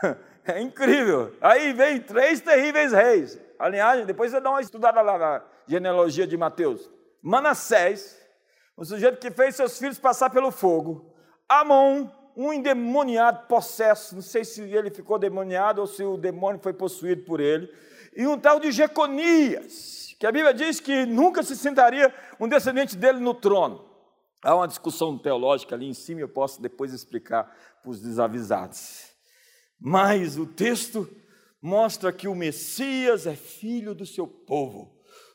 [0.43, 1.37] É incrível.
[1.40, 3.38] Aí vem três terríveis reis.
[3.59, 6.90] A linhagem, depois você dá uma estudada lá na genealogia de Mateus.
[7.23, 8.19] Manassés,
[8.81, 11.14] um sujeito que fez seus filhos passar pelo fogo.
[11.47, 16.73] Amon, um endemoniado, possesso, não sei se ele ficou demoniado ou se o demônio foi
[16.73, 17.71] possuído por ele.
[18.16, 22.97] E um tal de Jeconias, que a Bíblia diz que nunca se sentaria um descendente
[22.97, 23.85] dele no trono.
[24.43, 29.11] Há uma discussão teológica ali em cima, eu posso depois explicar para os desavisados.
[29.79, 31.07] Mas o texto
[31.61, 34.90] mostra que o Messias é filho do seu povo.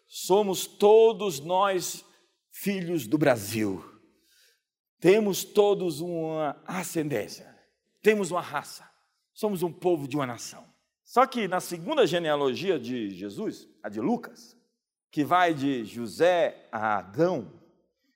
[0.07, 2.04] Somos todos nós
[2.55, 3.83] filhos do Brasil.
[4.99, 7.53] Temos todos uma ascendência,
[8.01, 8.89] temos uma raça,
[9.33, 10.65] somos um povo de uma nação.
[11.03, 14.57] Só que na segunda genealogia de Jesus, a de Lucas,
[15.11, 17.61] que vai de José a Adão,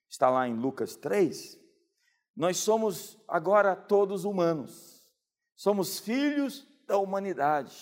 [0.10, 1.60] está lá em Lucas 3,
[2.36, 5.06] nós somos agora todos humanos,
[5.54, 7.76] somos filhos da humanidade.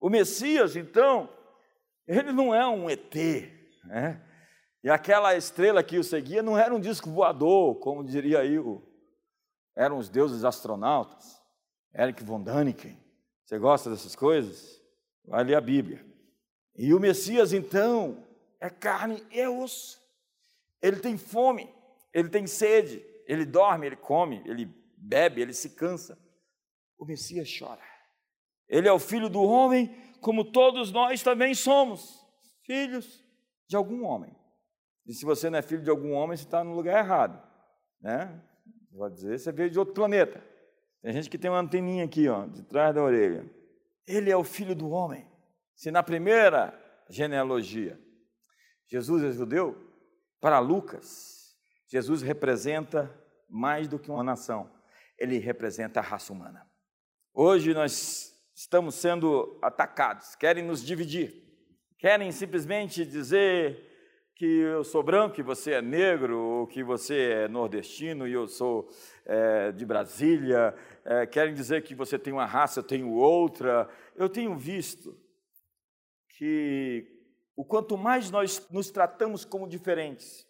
[0.00, 1.28] O Messias, então,
[2.08, 3.14] ele não é um ET,
[3.84, 4.33] né?
[4.84, 8.82] E aquela estrela que o seguia não era um disco voador, como diria aí, o,
[9.74, 11.42] eram os deuses astronautas.
[11.98, 12.94] Eric von Däniken.
[13.46, 14.78] Você gosta dessas coisas?
[15.24, 16.04] Vai ler a Bíblia.
[16.76, 18.26] E o Messias, então,
[18.60, 19.98] é carne e osso.
[20.82, 21.74] Ele tem fome,
[22.12, 24.66] ele tem sede, ele dorme, ele come, ele
[24.98, 26.18] bebe, ele se cansa.
[26.98, 27.80] O Messias chora.
[28.68, 32.22] Ele é o filho do homem, como todos nós também somos
[32.66, 33.24] filhos
[33.66, 34.43] de algum homem.
[35.06, 37.42] E se você não é filho de algum homem, você está no lugar errado.
[38.00, 38.42] Né?
[38.90, 40.42] Vou dizer, você veio de outro planeta.
[41.02, 43.44] Tem gente que tem uma anteninha aqui, ó, de trás da orelha.
[44.06, 45.26] Ele é o filho do homem.
[45.74, 46.78] Se na primeira
[47.10, 47.98] genealogia
[48.86, 49.76] Jesus é judeu,
[50.40, 51.56] para Lucas,
[51.88, 53.12] Jesus representa
[53.48, 54.70] mais do que uma nação,
[55.18, 56.68] ele representa a raça humana.
[57.32, 61.42] Hoje nós estamos sendo atacados, querem nos dividir,
[61.98, 63.93] querem simplesmente dizer
[64.34, 68.48] que eu sou branco e você é negro, ou que você é nordestino e eu
[68.48, 68.88] sou
[69.24, 73.88] é, de Brasília, é, querem dizer que você tem uma raça, eu tenho outra.
[74.16, 75.16] Eu tenho visto
[76.30, 77.06] que
[77.54, 80.44] o quanto mais nós nos tratamos como diferentes,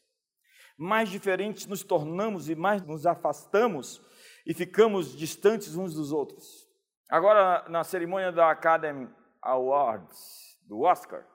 [0.79, 4.01] mais diferentes nos tornamos e mais nos afastamos
[4.47, 6.67] e ficamos distantes uns dos outros.
[7.07, 9.09] Agora, na cerimônia da Academy
[9.43, 11.27] Awards, do Oscar,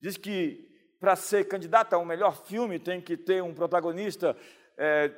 [0.00, 0.73] diz que
[1.04, 4.34] para ser candidato a um melhor filme, tem que ter um protagonista
[4.74, 5.12] é,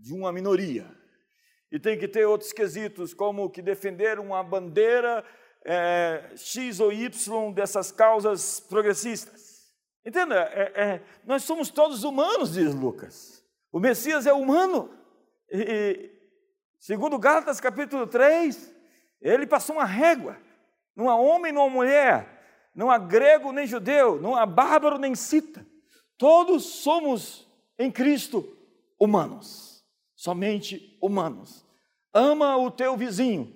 [0.00, 0.86] de uma minoria.
[1.72, 5.24] E tem que ter outros quesitos, como que defender uma bandeira
[5.64, 9.74] é, X ou Y dessas causas progressistas.
[10.06, 13.44] Entenda, é, é, nós somos todos humanos, diz Lucas.
[13.72, 14.88] O Messias é humano.
[15.50, 16.12] E,
[16.78, 18.72] segundo Gálatas capítulo 3,
[19.20, 20.36] ele passou uma régua.
[20.94, 22.33] Não há homem, não há mulher,
[22.74, 25.64] não há grego nem judeu, não há bárbaro nem cita.
[26.18, 27.46] Todos somos
[27.78, 28.46] em Cristo
[28.98, 29.84] humanos,
[30.16, 31.64] somente humanos.
[32.12, 33.54] Ama o teu vizinho,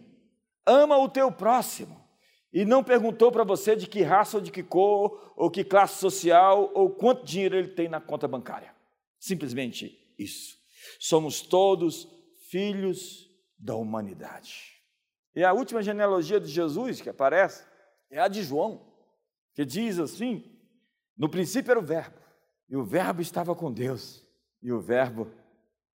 [0.67, 1.99] ama o teu próximo.
[2.53, 5.99] E não perguntou para você de que raça ou de que cor, ou que classe
[5.99, 8.75] social, ou quanto dinheiro ele tem na conta bancária.
[9.19, 10.57] Simplesmente isso.
[10.99, 12.09] Somos todos
[12.51, 13.29] filhos
[13.59, 14.79] da humanidade.
[15.35, 17.65] E a última genealogia de Jesus que aparece
[18.11, 18.88] é a de João,
[19.59, 20.45] que diz assim:
[21.17, 22.21] no princípio era o Verbo,
[22.69, 24.25] e o Verbo estava com Deus,
[24.63, 25.29] e o Verbo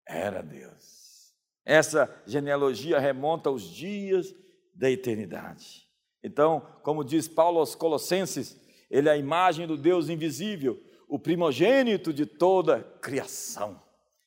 [0.07, 1.35] era Deus.
[1.65, 4.33] Essa genealogia remonta aos dias
[4.73, 5.89] da eternidade.
[6.23, 8.57] Então, como diz Paulo aos Colossenses,
[8.89, 13.83] ele é a imagem do Deus invisível, o primogênito de toda criação.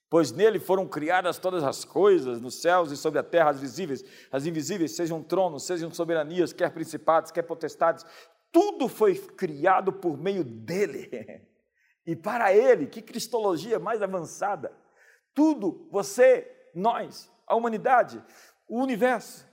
[0.09, 4.03] Pois nele foram criadas todas as coisas, nos céus e sobre a terra, as visíveis,
[4.29, 8.05] as invisíveis, sejam tronos, sejam soberanias, quer principados, quer potestades,
[8.51, 11.09] tudo foi criado por meio dele.
[12.03, 14.75] E para ele, que cristologia mais avançada!
[15.35, 18.21] Tudo, você, nós, a humanidade,
[18.67, 19.45] o universo,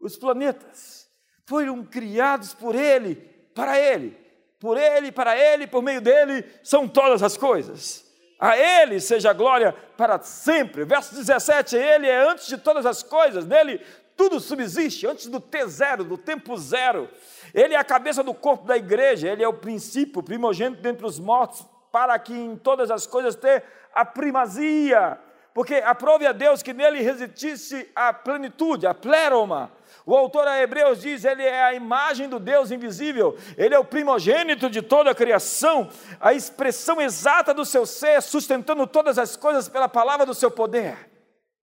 [0.00, 1.06] os planetas,
[1.46, 3.16] foram criados por Ele,
[3.54, 4.16] para Ele.
[4.58, 8.04] Por Ele, para Ele, por meio dele, são todas as coisas.
[8.38, 10.84] A Ele seja a glória para sempre.
[10.84, 13.80] Verso 17: Ele é antes de todas as coisas, nele
[14.16, 17.08] tudo subsiste, antes do T0, do tempo zero.
[17.52, 21.18] Ele é a cabeça do corpo da igreja, ele é o princípio, primogênito dentre os
[21.18, 23.62] mortos, para que em todas as coisas tenha
[23.94, 25.18] a primazia.
[25.52, 29.72] Porque aprove a Deus que nele resistisse a plenitude, a pleroma,
[30.06, 33.84] o autor a Hebreus diz: ele é a imagem do Deus invisível, ele é o
[33.84, 39.68] primogênito de toda a criação, a expressão exata do seu ser, sustentando todas as coisas
[39.68, 41.15] pela palavra do seu poder.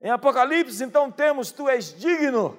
[0.03, 2.57] Em Apocalipse, então, temos: Tu és digno,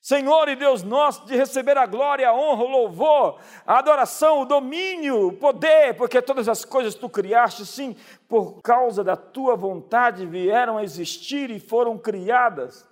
[0.00, 4.44] Senhor e Deus nosso, de receber a glória, a honra, o louvor, a adoração, o
[4.44, 7.96] domínio, o poder, porque todas as coisas tu criaste, sim,
[8.28, 12.84] por causa da tua vontade vieram a existir e foram criadas.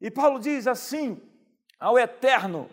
[0.00, 1.20] E Paulo diz assim:
[1.78, 2.68] ao eterno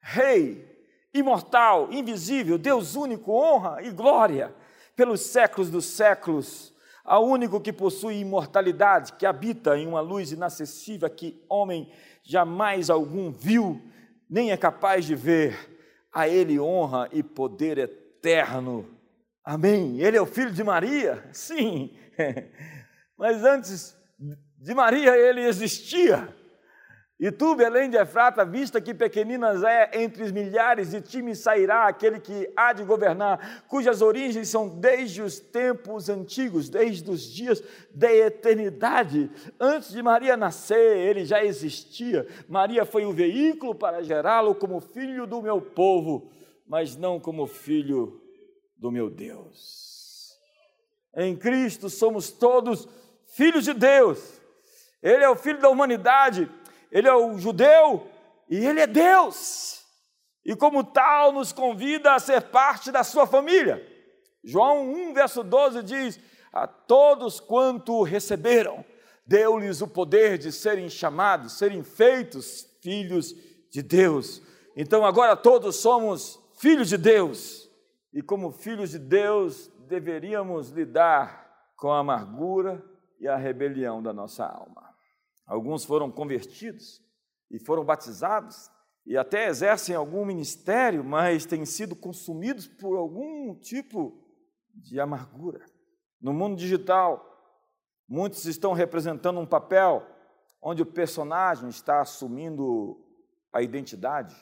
[0.00, 0.66] Rei,
[1.14, 4.52] imortal, invisível, Deus único, honra e glória
[4.96, 6.74] pelos séculos dos séculos,
[7.08, 11.90] ao único que possui imortalidade, que habita em uma luz inacessível que homem
[12.22, 13.82] jamais algum viu,
[14.28, 15.76] nem é capaz de ver.
[16.12, 18.86] A Ele honra e poder eterno.
[19.44, 20.00] Amém.
[20.00, 21.24] Ele é o filho de Maria?
[21.32, 21.96] Sim.
[23.16, 23.96] Mas antes
[24.58, 26.36] de Maria ele existia.
[27.20, 31.34] E tu, Belém de Efrata, vista que pequeninas é entre os milhares, de ti me
[31.34, 37.22] sairá aquele que há de governar, cujas origens são desde os tempos antigos, desde os
[37.22, 37.60] dias
[37.92, 39.28] da eternidade.
[39.58, 42.24] Antes de Maria nascer, ele já existia.
[42.48, 46.30] Maria foi o veículo para gerá-lo como filho do meu povo,
[46.68, 48.22] mas não como filho
[48.76, 50.38] do meu Deus.
[51.16, 52.88] Em Cristo somos todos
[53.26, 54.40] filhos de Deus.
[55.02, 56.48] Ele é o filho da humanidade
[56.90, 58.06] ele é o judeu
[58.48, 59.84] e ele é Deus.
[60.44, 63.86] E como tal, nos convida a ser parte da sua família.
[64.42, 66.20] João 1, verso 12 diz:
[66.52, 68.84] A todos quanto receberam,
[69.26, 73.34] deu-lhes o poder de serem chamados, serem feitos filhos
[73.70, 74.40] de Deus.
[74.74, 77.68] Então agora todos somos filhos de Deus.
[78.12, 82.82] E como filhos de Deus, deveríamos lidar com a amargura
[83.20, 84.87] e a rebelião da nossa alma.
[85.48, 87.02] Alguns foram convertidos
[87.50, 88.70] e foram batizados
[89.06, 94.22] e até exercem algum ministério, mas têm sido consumidos por algum tipo
[94.74, 95.64] de amargura.
[96.20, 97.24] No mundo digital,
[98.06, 100.06] muitos estão representando um papel
[100.60, 103.02] onde o personagem está assumindo
[103.50, 104.36] a identidade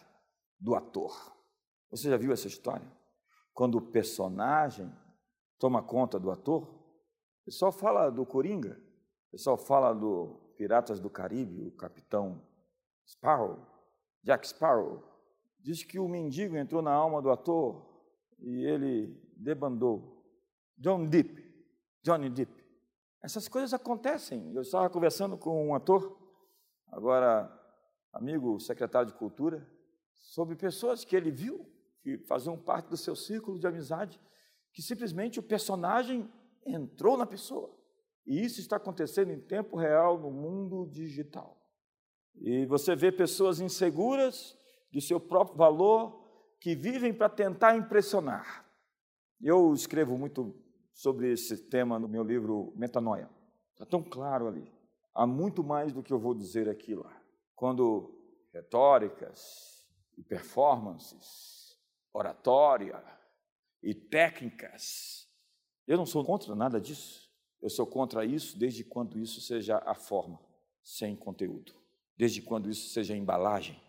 [0.58, 1.36] do ator.
[1.88, 2.90] Você já viu essa história?
[3.54, 4.92] Quando o personagem
[5.56, 6.64] toma conta do ator,
[7.42, 8.76] o pessoal fala do Coringa,
[9.28, 12.42] o pessoal fala do Piratas do Caribe, o capitão
[13.06, 13.64] Sparrow,
[14.22, 15.02] Jack Sparrow,
[15.60, 17.86] diz que o mendigo entrou na alma do ator
[18.38, 20.24] e ele debandou.
[20.78, 21.42] John Depp,
[22.02, 22.64] Johnny Depp.
[23.22, 24.52] Essas coisas acontecem.
[24.54, 26.16] Eu estava conversando com um ator,
[26.88, 27.52] agora
[28.12, 29.66] amigo secretário de Cultura,
[30.14, 31.66] sobre pessoas que ele viu,
[32.00, 34.20] que faziam parte do seu círculo de amizade,
[34.72, 36.30] que simplesmente o personagem
[36.64, 37.74] entrou na pessoa.
[38.26, 41.56] E isso está acontecendo em tempo real no mundo digital.
[42.34, 44.56] E você vê pessoas inseguras
[44.92, 46.24] do seu próprio valor,
[46.60, 48.66] que vivem para tentar impressionar.
[49.40, 50.54] Eu escrevo muito
[50.92, 53.28] sobre esse tema no meu livro Metanoia.
[53.72, 54.72] Está tão claro ali.
[55.14, 57.14] Há muito mais do que eu vou dizer aqui lá.
[57.54, 58.14] Quando
[58.52, 61.78] retóricas e performances,
[62.12, 63.02] oratória
[63.82, 65.28] e técnicas,
[65.86, 67.25] eu não sou contra nada disso.
[67.62, 70.38] Eu sou contra isso desde quando isso seja a forma,
[70.82, 71.74] sem conteúdo.
[72.16, 73.80] Desde quando isso seja a embalagem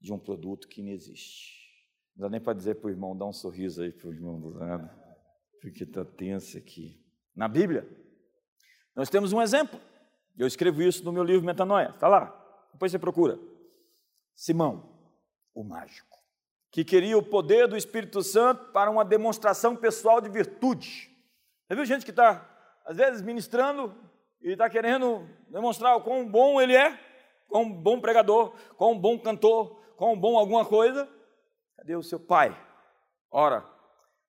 [0.00, 1.56] de um produto que não existe.
[2.16, 4.40] Não dá nem para dizer para o irmão, dá um sorriso aí para o irmão
[4.40, 4.90] do lado,
[5.60, 7.04] porque está tenso aqui.
[7.34, 7.86] Na Bíblia,
[8.94, 9.78] nós temos um exemplo.
[10.38, 12.26] Eu escrevo isso no meu livro Metanoia, está lá.
[12.72, 13.38] Depois você procura.
[14.34, 14.96] Simão,
[15.54, 16.16] o mágico,
[16.70, 21.10] que queria o poder do Espírito Santo para uma demonstração pessoal de virtude.
[21.66, 22.55] Você viu gente que está,
[22.86, 23.94] às vezes, ministrando
[24.40, 26.98] e está querendo demonstrar o quão bom ele é,
[27.48, 31.06] quão bom pregador, quão bom cantor, quão bom alguma coisa,
[31.86, 32.60] Cadê o seu pai?
[33.30, 33.64] Ora,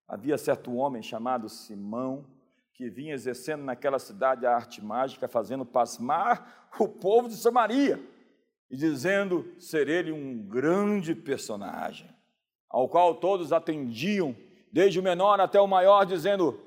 [0.07, 2.23] havia certo homem chamado Simão
[2.71, 7.99] que vinha exercendo naquela cidade a arte mágica, fazendo pasmar o povo de Samaria
[8.69, 12.13] e dizendo ser ele um grande personagem,
[12.69, 14.35] ao qual todos atendiam,
[14.71, 16.61] desde o menor até o maior, dizendo: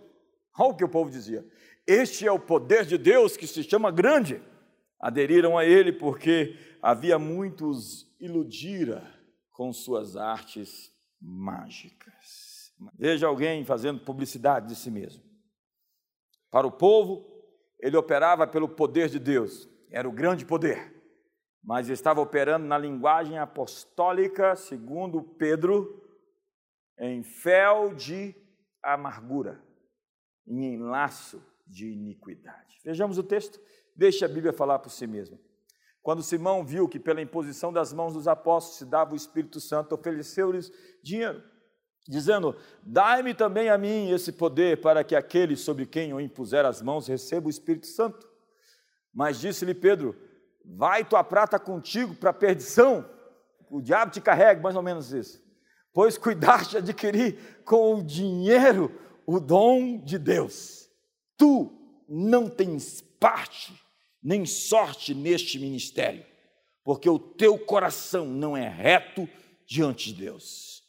[0.59, 1.47] olha o que o povo dizia,
[1.87, 4.43] este é o poder de Deus que se chama grande.
[5.01, 9.03] Aderiram a ele porque havia muitos iludira
[9.53, 12.73] com suas artes mágicas.
[12.99, 15.23] Veja alguém fazendo publicidade de si mesmo.
[16.51, 17.27] Para o povo,
[17.79, 20.95] ele operava pelo poder de Deus, era o grande poder,
[21.63, 26.03] mas estava operando na linguagem apostólica, segundo Pedro,
[26.99, 28.35] em fel de
[28.83, 29.63] amargura,
[30.47, 32.81] em enlaço de iniquidade.
[32.85, 33.61] Vejamos o texto,
[33.95, 35.39] deixe a Bíblia falar por si mesma.
[36.03, 39.95] Quando Simão viu que pela imposição das mãos dos apóstolos se dava o Espírito Santo,
[39.95, 41.43] ofereceu-lhes dinheiro,
[42.09, 46.81] dizendo: Dai-me também a mim esse poder para que aquele sobre quem eu impuser as
[46.81, 48.27] mãos receba o Espírito Santo.
[49.13, 50.17] Mas disse-lhe Pedro:
[50.65, 53.09] Vai tua prata contigo para a perdição,
[53.71, 55.43] o diabo te carrega, mais ou menos isso.
[55.93, 58.91] Pois cuidaste adquirir com o dinheiro
[59.27, 60.80] o dom de Deus.
[61.41, 61.73] Tu
[62.07, 63.73] não tens parte
[64.23, 66.23] nem sorte neste ministério,
[66.85, 69.27] porque o teu coração não é reto
[69.67, 70.83] diante de Deus.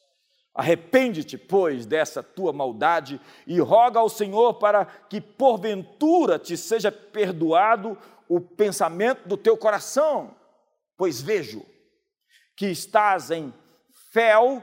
[0.54, 7.98] Arrepende-te, pois, dessa tua maldade e roga ao Senhor para que, porventura, te seja perdoado
[8.28, 10.36] o pensamento do teu coração,
[10.98, 11.66] pois vejo
[12.58, 13.54] que estás em
[14.12, 14.62] fel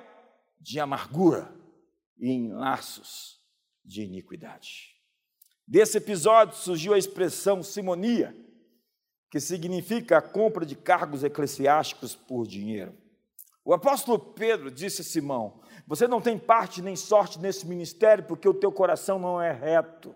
[0.61, 1.51] de amargura
[2.19, 3.41] e em laços
[3.83, 4.98] de iniquidade.
[5.71, 8.35] Desse episódio surgiu a expressão simonia,
[9.31, 12.97] que significa a compra de cargos eclesiásticos por dinheiro.
[13.63, 18.49] O apóstolo Pedro disse a Simão: Você não tem parte nem sorte nesse ministério, porque
[18.49, 20.15] o teu coração não é reto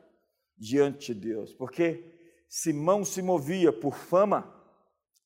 [0.57, 1.53] diante de Deus.
[1.53, 2.03] Porque
[2.49, 4.51] Simão se movia por fama,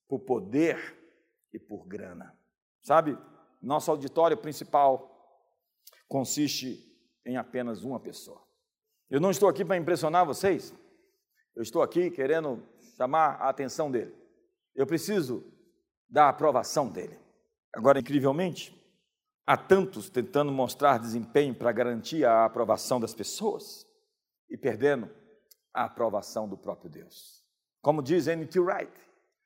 [0.08, 0.98] por poder
[1.52, 2.36] e por grana.
[2.82, 3.16] Sabe,
[3.62, 5.08] nosso auditório principal
[6.08, 6.84] consiste
[7.24, 8.45] em apenas uma pessoa.
[9.10, 10.74] Eu não estou aqui para impressionar vocês,
[11.54, 12.62] eu estou aqui querendo
[12.96, 14.14] chamar a atenção dele.
[14.74, 15.44] Eu preciso
[16.08, 17.18] da aprovação dele.
[17.74, 18.74] Agora, incrivelmente,
[19.46, 23.86] há tantos tentando mostrar desempenho para garantir a aprovação das pessoas
[24.50, 25.10] e perdendo
[25.72, 27.44] a aprovação do próprio Deus.
[27.80, 28.58] Como diz N.T.
[28.58, 28.92] Wright,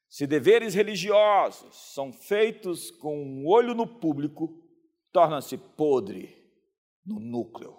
[0.08, 4.60] se deveres religiosos são feitos com um olho no público,
[5.12, 6.36] torna-se podre
[7.04, 7.76] no núcleo.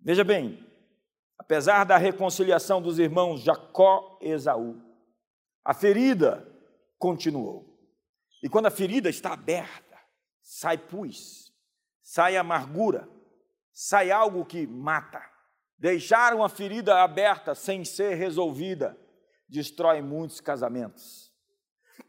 [0.00, 0.66] Veja bem,
[1.38, 4.80] apesar da reconciliação dos irmãos Jacó e Esaú,
[5.64, 6.46] a ferida
[6.98, 7.66] continuou.
[8.42, 9.98] E quando a ferida está aberta,
[10.42, 11.52] sai pus,
[12.02, 13.08] sai amargura,
[13.72, 15.22] sai algo que mata.
[15.78, 18.98] Deixar uma ferida aberta sem ser resolvida
[19.48, 21.32] destrói muitos casamentos.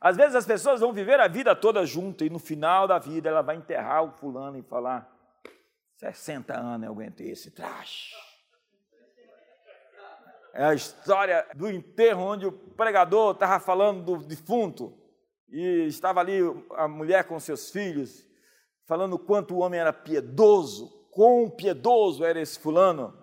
[0.01, 3.29] Às vezes as pessoas vão viver a vida toda junto e no final da vida
[3.29, 5.09] ela vai enterrar o fulano e falar:
[5.97, 8.28] 60 anos eu aguentei esse traste.
[10.59, 14.93] É a história do enterro onde o pregador estava falando do defunto
[15.47, 16.41] e estava ali
[16.75, 18.27] a mulher com seus filhos,
[18.85, 23.17] falando o quanto o homem era piedoso, quão piedoso era esse fulano.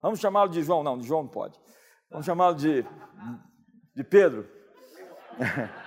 [0.00, 1.58] Vamos chamá-lo de João, não, de João não pode.
[2.08, 2.86] Vamos chamá-lo de,
[3.96, 4.48] de Pedro.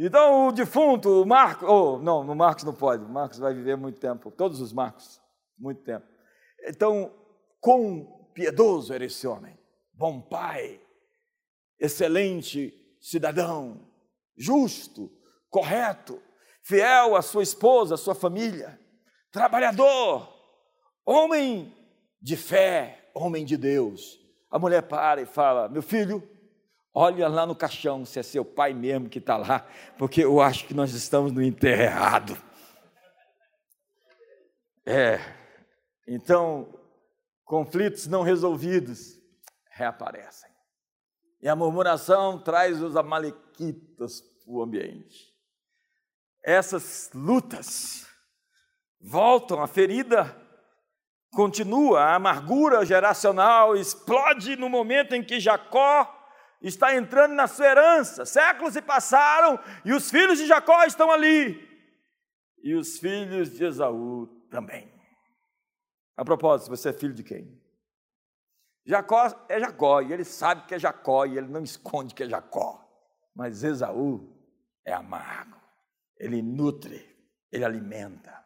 [0.00, 3.76] Então o defunto, o Marcos, oh, não, no Marcos não pode, o Marcos vai viver
[3.76, 5.20] muito tempo, todos os Marcos,
[5.56, 6.04] muito tempo.
[6.66, 7.14] Então,
[7.60, 9.58] com piedoso era esse homem,
[9.92, 10.80] bom pai,
[11.76, 13.90] excelente cidadão,
[14.36, 15.10] justo,
[15.50, 16.22] correto,
[16.62, 18.78] fiel à sua esposa, à sua família,
[19.32, 20.32] trabalhador,
[21.04, 21.76] homem
[22.22, 24.20] de fé, homem de Deus.
[24.48, 26.22] A mulher para e fala: Meu filho,
[26.94, 29.66] olha lá no caixão se é seu pai mesmo que está lá,
[29.98, 32.38] porque eu acho que nós estamos no enterro errado.
[34.86, 35.18] É,
[36.06, 36.77] então,
[37.48, 39.18] conflitos não resolvidos
[39.70, 40.50] reaparecem.
[41.40, 45.34] E a murmuração traz os amalequitas para o ambiente.
[46.44, 48.06] Essas lutas
[49.00, 50.36] voltam, a ferida
[51.32, 56.14] continua, a amargura geracional explode no momento em que Jacó
[56.60, 58.26] está entrando na sua herança.
[58.26, 61.66] Séculos se passaram e os filhos de Jacó estão ali.
[62.62, 64.97] E os filhos de Esaú também.
[66.18, 67.62] A propósito, você é filho de quem?
[68.84, 72.28] Jacó é Jacó, e ele sabe que é Jacó, e ele não esconde que é
[72.28, 72.84] Jacó.
[73.32, 74.36] Mas Esaú
[74.84, 75.56] é amargo,
[76.16, 77.08] ele nutre,
[77.52, 78.36] ele alimenta.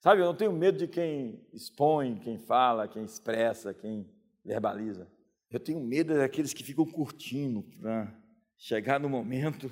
[0.00, 4.10] Sabe, eu não tenho medo de quem expõe, quem fala, quem expressa, quem
[4.42, 5.06] verbaliza.
[5.50, 8.18] Eu tenho medo daqueles que ficam curtindo para
[8.56, 9.70] chegar no momento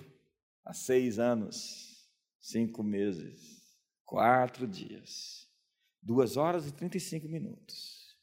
[0.66, 2.06] há seis anos,
[2.38, 3.62] cinco meses,
[4.04, 5.41] quatro dias,
[6.02, 8.16] duas horas e trinta e cinco minutos.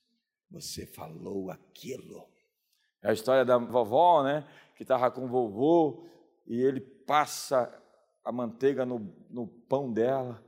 [0.52, 2.28] Você falou aquilo.
[3.02, 4.48] É a história da vovó, né?
[4.76, 6.06] Que estava com o vovô
[6.46, 7.72] e ele passa
[8.24, 9.00] a manteiga no,
[9.30, 10.44] no pão dela.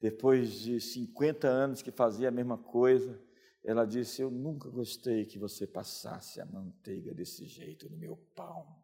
[0.00, 3.22] Depois de 50 anos que fazia a mesma coisa,
[3.62, 8.82] ela disse: Eu nunca gostei que você passasse a manteiga desse jeito no meu pão.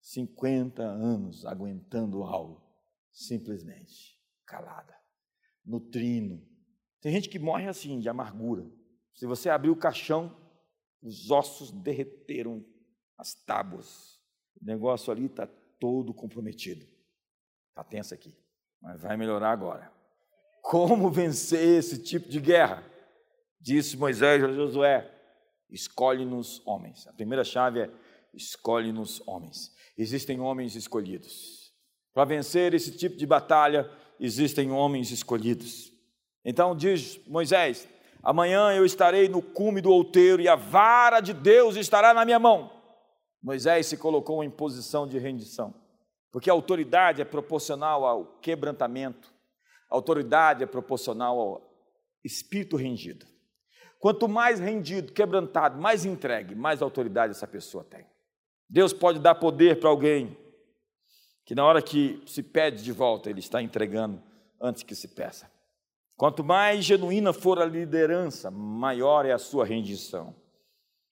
[0.00, 2.62] 50 anos aguentando algo,
[3.10, 4.94] simplesmente calada,
[5.64, 6.46] nutrindo.
[7.06, 8.68] Tem gente que morre assim, de amargura.
[9.14, 10.36] Se você abrir o caixão,
[11.00, 12.66] os ossos derreteram
[13.16, 14.18] as tábuas.
[14.60, 15.46] O negócio ali está
[15.78, 16.84] todo comprometido.
[17.68, 18.36] Está tenso aqui,
[18.82, 19.88] mas vai melhorar agora.
[20.60, 22.84] Como vencer esse tipo de guerra?
[23.60, 25.08] Disse Moisés a Josué:
[25.70, 27.06] escolhe-nos homens.
[27.06, 27.90] A primeira chave é
[28.34, 29.72] escolhe-nos homens.
[29.96, 31.72] Existem homens escolhidos.
[32.12, 33.88] Para vencer esse tipo de batalha,
[34.18, 35.94] existem homens escolhidos.
[36.48, 37.88] Então diz Moisés:
[38.22, 42.38] Amanhã eu estarei no cume do outeiro e a vara de Deus estará na minha
[42.38, 42.70] mão.
[43.42, 45.74] Moisés se colocou em posição de rendição,
[46.30, 49.34] porque a autoridade é proporcional ao quebrantamento,
[49.90, 51.62] a autoridade é proporcional ao
[52.24, 53.26] espírito rendido.
[53.98, 58.06] Quanto mais rendido, quebrantado, mais entregue, mais autoridade essa pessoa tem.
[58.68, 60.36] Deus pode dar poder para alguém
[61.44, 64.22] que na hora que se pede de volta, ele está entregando
[64.60, 65.55] antes que se peça.
[66.16, 70.34] Quanto mais genuína for a liderança, maior é a sua rendição.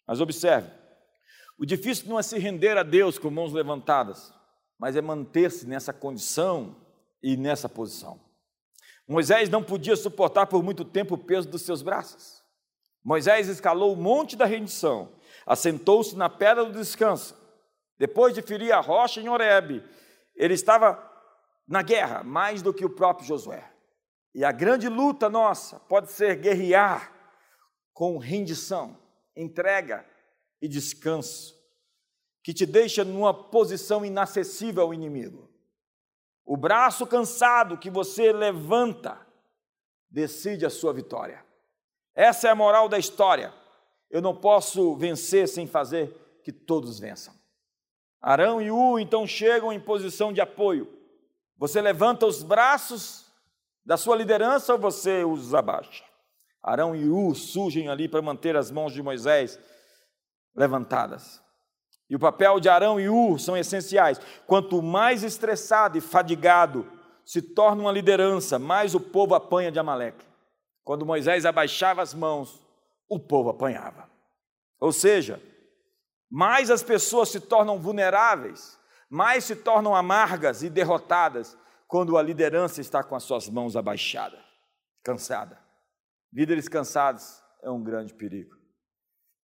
[0.07, 0.71] Mas observe,
[1.59, 4.33] o difícil não é se render a Deus com mãos levantadas,
[4.79, 6.77] mas é manter-se nessa condição
[7.23, 8.19] e nessa posição.
[9.07, 12.43] Moisés não podia suportar por muito tempo o peso dos seus braços.
[13.05, 15.13] Moisés escalou o monte da rendição,
[15.47, 17.37] assentou-se na pedra do descanso.
[17.99, 19.85] Depois de ferir a rocha em Horebe,
[20.35, 20.99] ele estava
[21.69, 23.74] na guerra mais do que o próprio Josué.
[24.35, 27.13] E a grande luta nossa pode ser guerrear
[27.93, 28.99] com rendição,
[29.37, 30.05] entrega
[30.61, 31.55] e descanso,
[32.43, 35.49] que te deixa numa posição inacessível ao inimigo.
[36.45, 39.25] O braço cansado que você levanta
[40.11, 41.45] decide a sua vitória.
[42.15, 43.55] Essa é a moral da história.
[44.11, 47.33] Eu não posso vencer sem fazer que todos vençam.
[48.21, 50.93] Arão e U então chegam em posição de apoio.
[51.57, 53.24] Você levanta os braços
[53.85, 56.05] da sua liderança você os abaixa?
[56.63, 59.59] Arão e U surgem ali para manter as mãos de Moisés
[60.57, 61.43] levantadas.
[62.09, 64.21] E o papel de Arão e U são essenciais.
[64.47, 66.91] Quanto mais estressado e fadigado
[67.25, 70.25] se torna uma liderança, mais o povo apanha de Amaleque.
[70.83, 72.63] Quando Moisés abaixava as mãos,
[73.09, 74.09] o povo apanhava.
[74.79, 75.41] Ou seja,
[76.31, 78.79] mais as pessoas se tornam vulneráveis,
[79.09, 81.57] mais se tornam amargas e derrotadas
[81.87, 84.41] quando a liderança está com as suas mãos abaixadas,
[85.03, 85.59] cansada.
[86.33, 88.57] Líderes cansados é um grande perigo.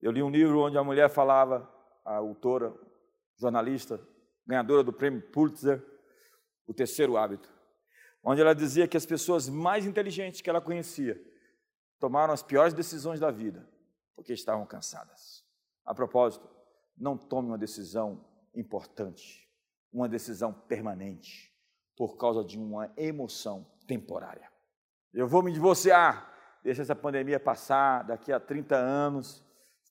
[0.01, 1.71] Eu li um livro onde a mulher falava,
[2.05, 2.75] a autora,
[3.39, 4.01] jornalista,
[4.47, 5.85] ganhadora do prêmio Pulitzer,
[6.67, 7.53] O Terceiro Hábito,
[8.23, 11.21] onde ela dizia que as pessoas mais inteligentes que ela conhecia
[11.99, 13.69] tomaram as piores decisões da vida
[14.21, 15.43] porque estavam cansadas.
[15.83, 16.47] A propósito,
[16.95, 18.23] não tome uma decisão
[18.55, 19.49] importante,
[19.91, 21.50] uma decisão permanente,
[22.01, 24.51] por causa de uma emoção temporária.
[25.13, 26.33] Eu vou me divorciar,
[26.65, 29.45] deixa essa pandemia passar, daqui a 30 anos,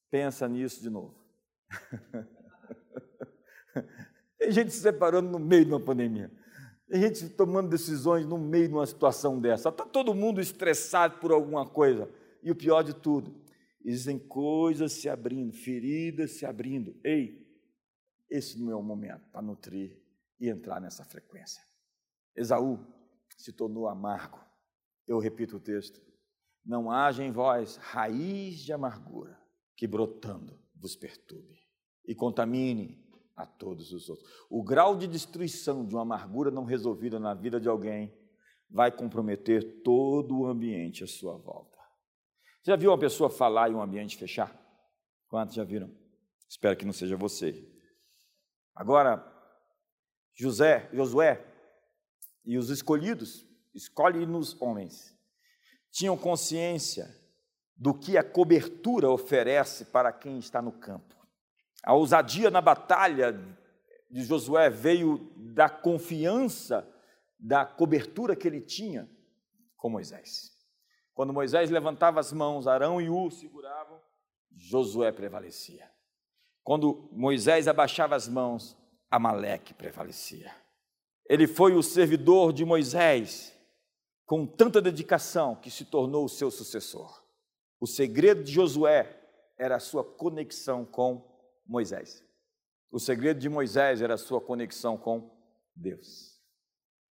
[0.09, 1.23] pensa nisso de novo.
[4.39, 6.31] Tem gente se separando no meio de uma pandemia.
[6.89, 9.69] Tem gente tomando decisões no meio de uma situação dessa.
[9.69, 12.09] Está todo mundo estressado por alguma coisa.
[12.41, 13.39] E o pior de tudo,
[13.85, 16.99] existem coisas se abrindo, feridas se abrindo.
[17.03, 17.47] Ei,
[18.31, 20.01] esse não é o momento para nutrir
[20.39, 21.68] e entrar nessa frequência.
[22.35, 22.79] Esaú
[23.37, 24.39] se tornou amargo.
[25.07, 26.01] Eu repito o texto.
[26.65, 29.39] Não haja em vós raiz de amargura
[29.75, 31.59] que brotando vos perturbe
[32.05, 33.03] e contamine
[33.35, 34.29] a todos os outros.
[34.49, 38.13] O grau de destruição de uma amargura não resolvida na vida de alguém
[38.69, 41.79] vai comprometer todo o ambiente à sua volta.
[42.61, 44.53] Já viu uma pessoa falar e um ambiente fechar?
[45.27, 45.89] Quantos já viram?
[46.47, 47.67] Espero que não seja você.
[48.75, 49.25] Agora,
[50.35, 51.35] José, Josué
[52.49, 53.45] e os escolhidos,
[53.75, 55.15] escolhe nos homens,
[55.91, 57.07] tinham consciência
[57.77, 61.15] do que a cobertura oferece para quem está no campo.
[61.83, 63.33] A ousadia na batalha
[64.09, 66.91] de Josué veio da confiança
[67.39, 69.07] da cobertura que ele tinha
[69.77, 70.51] com Moisés.
[71.13, 74.01] Quando Moisés levantava as mãos, Arão e U seguravam,
[74.55, 75.87] Josué prevalecia.
[76.63, 78.75] Quando Moisés abaixava as mãos,
[79.11, 80.51] Amaleque prevalecia.
[81.29, 83.55] Ele foi o servidor de Moisés
[84.25, 87.23] com tanta dedicação que se tornou o seu sucessor.
[87.79, 89.15] O segredo de Josué
[89.55, 91.23] era a sua conexão com
[91.65, 92.25] Moisés.
[92.91, 95.29] O segredo de Moisés era a sua conexão com
[95.75, 96.39] Deus.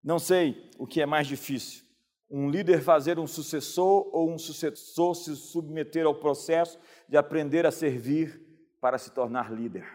[0.03, 1.85] Não sei o que é mais difícil:
[2.29, 7.71] um líder fazer um sucessor ou um sucessor se submeter ao processo de aprender a
[7.71, 8.41] servir
[8.81, 9.87] para se tornar líder.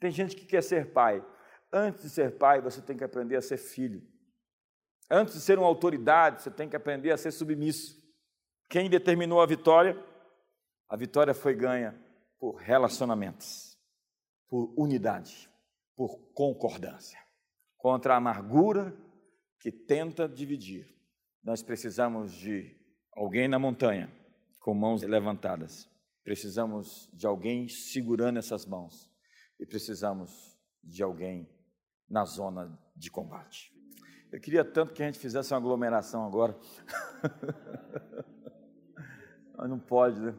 [0.00, 1.24] Tem gente que quer ser pai.
[1.72, 4.02] Antes de ser pai, você tem que aprender a ser filho.
[5.10, 7.96] Antes de ser uma autoridade, você tem que aprender a ser submisso.
[8.68, 9.96] Quem determinou a vitória?
[10.88, 11.94] A vitória foi ganha
[12.38, 13.78] por relacionamentos,
[14.48, 15.50] por unidade,
[15.96, 17.18] por concordância.
[17.76, 18.96] Contra a amargura
[19.60, 20.86] que tenta dividir,
[21.42, 22.76] nós precisamos de
[23.12, 24.12] alguém na montanha
[24.60, 25.88] com mãos levantadas.
[26.24, 29.08] Precisamos de alguém segurando essas mãos
[29.60, 31.48] e precisamos de alguém
[32.08, 33.74] na zona de combate.
[34.30, 36.56] Eu queria tanto que a gente fizesse uma aglomeração agora.
[39.56, 40.34] Mas não pode, né?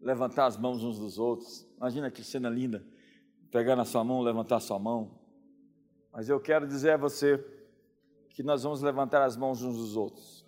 [0.00, 1.66] levantar as mãos uns dos outros.
[1.76, 2.84] Imagina que cena linda,
[3.50, 5.18] pegar na sua mão, levantar a sua mão.
[6.12, 7.44] Mas eu quero dizer a você
[8.30, 10.46] que nós vamos levantar as mãos uns dos outros.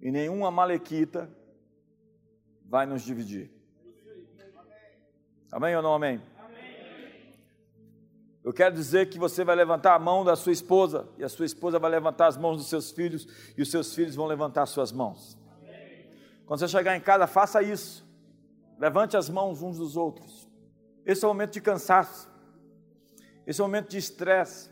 [0.00, 1.30] E nenhuma malequita
[2.64, 3.50] vai nos dividir.
[5.50, 6.20] Amém ou não amém?
[8.48, 11.44] Eu quero dizer que você vai levantar a mão da sua esposa, e a sua
[11.44, 14.70] esposa vai levantar as mãos dos seus filhos, e os seus filhos vão levantar as
[14.70, 15.36] suas mãos.
[16.46, 18.08] Quando você chegar em casa, faça isso.
[18.78, 20.48] Levante as mãos uns dos outros.
[21.04, 22.26] Esse é o momento de cansaço.
[23.46, 24.70] Esse é o momento de estresse.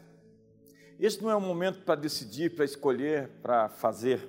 [0.98, 4.26] Esse não é um momento para decidir, para escolher, para fazer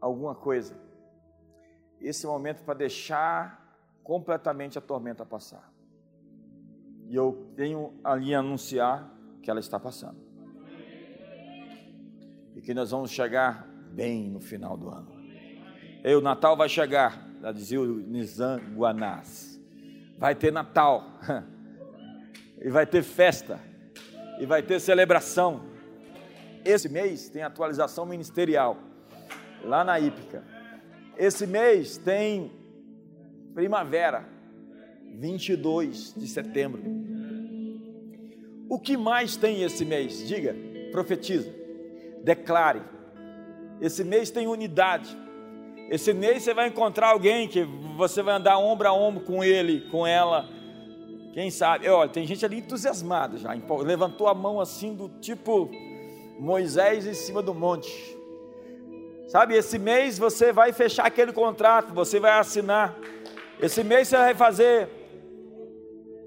[0.00, 0.74] alguma coisa.
[2.00, 5.78] Esse é o momento para deixar completamente a tormenta passar.
[7.08, 9.10] E eu tenho a anunciar
[9.42, 10.18] que ela está passando.
[12.54, 15.08] E que nós vamos chegar bem no final do ano.
[16.04, 19.60] E o Natal vai chegar já dizia o Nizam Guanás.
[20.18, 21.04] Vai ter Natal,
[22.60, 23.60] e vai ter festa,
[24.40, 25.62] e vai ter celebração.
[26.64, 28.76] Esse mês tem atualização ministerial,
[29.62, 30.42] lá na Ípica.
[31.16, 32.52] Esse mês tem
[33.54, 34.24] primavera,
[35.18, 36.80] 22 de setembro.
[38.68, 40.26] O que mais tem esse mês?
[40.26, 40.54] Diga,
[40.92, 41.52] profetiza,
[42.22, 42.82] declare.
[43.80, 45.16] Esse mês tem unidade.
[45.90, 47.64] Esse mês você vai encontrar alguém que
[47.96, 50.48] você vai andar ombro a ombro com ele, com ela.
[51.32, 51.88] Quem sabe?
[51.88, 53.52] Olha, tem gente ali entusiasmada já,
[53.82, 55.70] levantou a mão assim do tipo
[56.38, 58.16] Moisés em cima do monte.
[59.26, 62.96] Sabe, esse mês você vai fechar aquele contrato, você vai assinar.
[63.60, 64.88] Esse mês você vai fazer,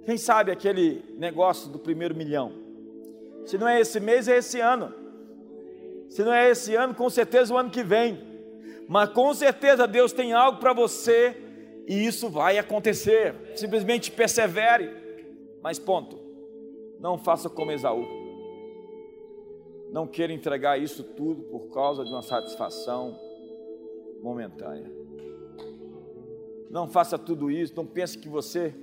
[0.06, 2.54] quem sabe, aquele negócio do primeiro milhão.
[3.45, 4.93] Se não é esse mês, é esse ano.
[6.10, 8.32] Se não é esse ano, com certeza o ano que vem
[8.91, 11.34] mas com certeza Deus tem algo para você
[11.88, 13.34] e isso vai acontecer.
[13.56, 14.93] Simplesmente persevere.
[15.64, 16.20] Mas ponto.
[16.99, 18.06] Não faça como Esaú.
[19.93, 23.18] Não queira entregar isso tudo por causa de uma satisfação
[24.22, 24.91] momentânea.
[26.70, 28.76] Não faça tudo isso, não pense que você,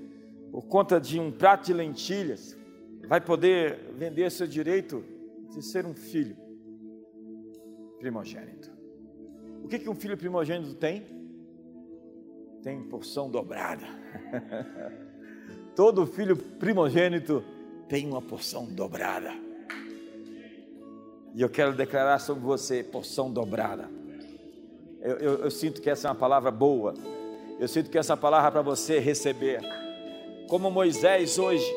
[0.51, 2.57] por conta de um prato de lentilhas,
[3.07, 5.05] vai poder vender seu direito
[5.51, 6.37] de ser um filho
[7.99, 8.71] primogênito.
[9.65, 11.05] O que, que um filho primogênito tem?
[12.63, 13.85] Tem porção dobrada.
[15.75, 17.43] todo filho primogênito
[17.89, 19.33] tem uma porção dobrada.
[21.35, 23.89] E eu quero declarar sobre você porção dobrada.
[25.01, 26.95] Eu, eu, eu sinto que essa é uma palavra boa.
[27.59, 29.61] Eu sinto que essa palavra é para você receber.
[30.49, 31.77] Como Moisés hoje,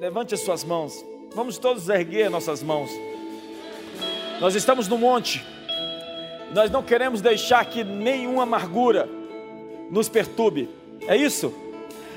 [0.00, 1.04] levante as suas mãos.
[1.34, 2.90] Vamos todos erguer nossas mãos.
[4.40, 5.44] Nós estamos no monte.
[6.54, 9.06] Nós não queremos deixar que nenhuma amargura
[9.90, 10.70] nos perturbe.
[11.06, 11.54] É isso?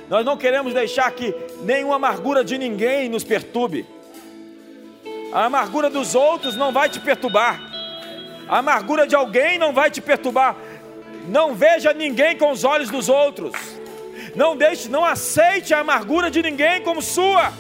[0.10, 3.86] Nós não queremos deixar que nenhuma amargura de ninguém nos perturbe.
[5.34, 7.60] A amargura dos outros não vai te perturbar.
[8.48, 10.56] A amargura de alguém não vai te perturbar.
[11.28, 13.79] Não veja ninguém com os olhos dos outros.
[14.40, 17.52] Não deixe, não aceite a amargura de ninguém como sua.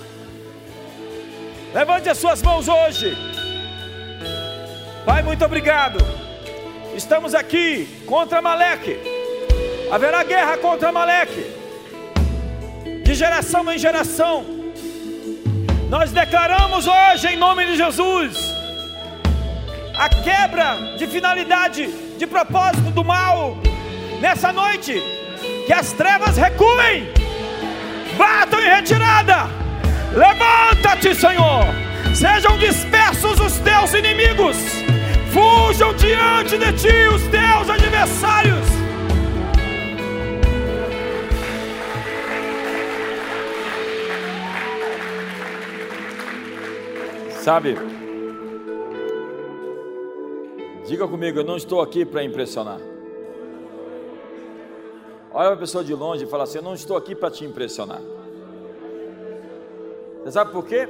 [1.73, 3.17] Levante as suas mãos hoje.
[5.05, 5.97] Pai, muito obrigado.
[6.95, 8.97] Estamos aqui contra Maleque.
[9.91, 11.43] Haverá guerra contra Maleque.
[13.03, 14.45] De geração em geração.
[15.89, 18.37] Nós declaramos hoje em nome de Jesus
[19.97, 23.57] a quebra de finalidade, de propósito do mal.
[24.21, 25.03] Nessa noite,
[25.69, 27.13] que as trevas recuem,
[28.17, 29.47] batam em retirada.
[30.15, 31.63] Levanta-te, Senhor.
[32.15, 34.57] Sejam dispersos os teus inimigos.
[35.31, 38.65] Fujam diante de ti os teus adversários.
[47.43, 47.77] Sabe,
[50.87, 52.88] Diga comigo, eu não estou aqui para impressionar.
[55.31, 58.01] Olha a pessoa de longe e fala assim: Eu não estou aqui para te impressionar.
[60.23, 60.87] Você sabe por quê?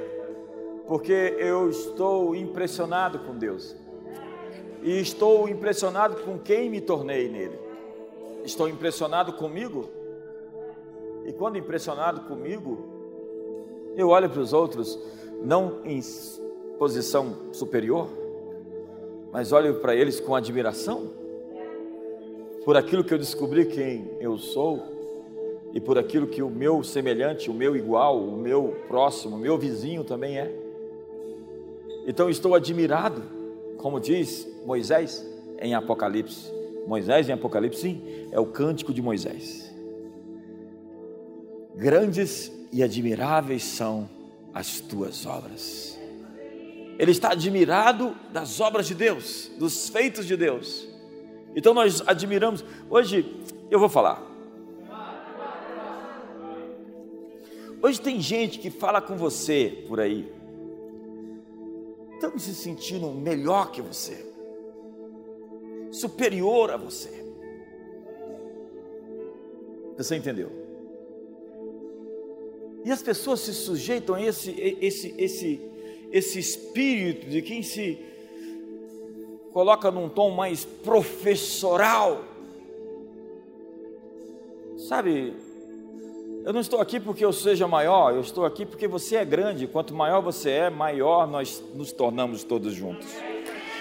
[0.87, 3.75] Porque eu estou impressionado com Deus.
[4.81, 7.59] E estou impressionado com quem me tornei nele.
[8.45, 9.89] Estou impressionado comigo.
[11.25, 14.97] E quando impressionado comigo, eu olho para os outros
[15.43, 15.99] não em
[16.77, 18.07] posição superior,
[19.31, 21.11] mas olho para eles com admiração
[22.65, 24.99] por aquilo que eu descobri quem eu sou
[25.73, 29.57] e por aquilo que o meu semelhante, o meu igual, o meu próximo, o meu
[29.57, 30.51] vizinho também é.
[32.07, 33.21] Então estou admirado,
[33.77, 35.25] como diz Moisés
[35.59, 36.51] em Apocalipse.
[36.87, 39.73] Moisés em Apocalipse, sim, é o cântico de Moisés.
[41.75, 44.09] Grandes e admiráveis são
[44.53, 45.99] as tuas obras.
[46.97, 50.89] Ele está admirado das obras de Deus, dos feitos de Deus.
[51.55, 52.63] Então nós admiramos.
[52.89, 53.25] Hoje
[53.69, 54.29] eu vou falar.
[57.81, 60.29] Hoje tem gente que fala com você por aí,
[62.13, 64.25] estamos se sentindo melhor que você,
[65.89, 67.25] superior a você.
[69.97, 70.51] Você entendeu?
[72.83, 75.61] E as pessoas se sujeitam a esse, esse, esse,
[76.11, 77.97] esse espírito de quem se
[79.53, 82.23] coloca num tom mais professoral.
[84.77, 85.33] Sabe,
[86.45, 89.67] eu não estou aqui porque eu seja maior, eu estou aqui porque você é grande.
[89.67, 93.07] Quanto maior você é, maior nós nos tornamos todos juntos.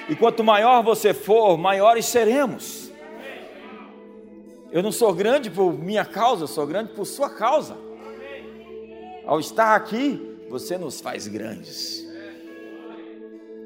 [0.08, 2.90] E quanto maior você for, maiores seremos.
[4.70, 7.76] Eu não sou grande por minha causa, sou grande por sua causa.
[9.24, 12.06] Ao estar aqui, você nos faz grandes.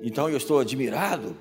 [0.03, 1.37] Então eu estou admirado,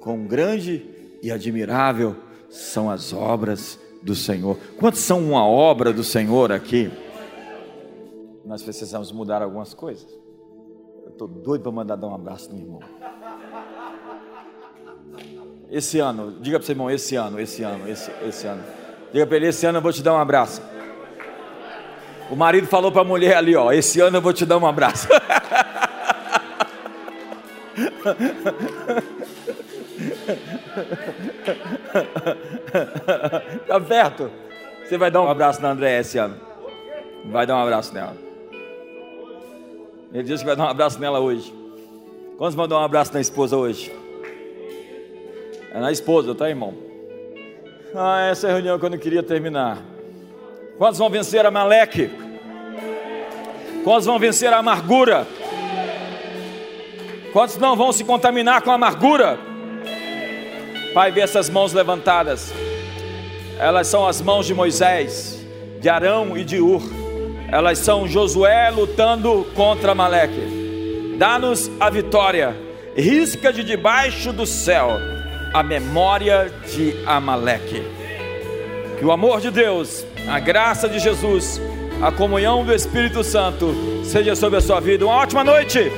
[0.00, 0.84] quão grande
[1.22, 2.16] e admirável
[2.48, 4.58] são as obras do Senhor.
[4.78, 6.90] Quantos são uma obra do Senhor aqui?
[8.44, 10.08] Nós precisamos mudar algumas coisas.
[11.04, 12.80] Eu estou doido para mandar dar um abraço no irmão.
[15.70, 18.62] Esse ano, diga para seu irmão, esse ano, esse ano, esse, esse ano.
[19.12, 20.62] Diga para ele, esse ano eu vou te dar um abraço.
[22.30, 24.66] O marido falou para a mulher ali, ó, esse ano eu vou te dar um
[24.66, 25.08] abraço.
[33.66, 34.30] Tá perto?
[34.84, 36.36] Você vai dar um abraço na André esse ano.
[37.26, 38.16] Vai dar um abraço nela.
[40.12, 41.52] Ele disse que vai dar um abraço nela hoje.
[42.38, 43.92] Quantos vão dar um abraço na esposa hoje?
[45.72, 46.74] É na esposa, tá, irmão?
[47.94, 49.78] Ah, essa é a reunião que eu não queria terminar.
[50.78, 52.10] Quantos vão vencer a Maleque?
[53.84, 55.26] Quantos vão vencer a amargura?
[57.32, 59.38] Quantos não vão se contaminar com amargura?
[60.94, 62.52] Pai, vê essas mãos levantadas.
[63.58, 65.44] Elas são as mãos de Moisés,
[65.80, 66.82] de Arão e de Ur.
[67.50, 71.16] Elas são Josué lutando contra Maleque.
[71.18, 72.56] Dá-nos a vitória.
[72.96, 74.90] Risca de debaixo do céu
[75.54, 77.82] a memória de Amaleque.
[78.98, 81.60] Que o amor de Deus, a graça de Jesus
[82.00, 83.74] a comunhão do Espírito Santo
[84.04, 85.04] seja sobre a sua vida.
[85.04, 85.90] Uma ótima noite.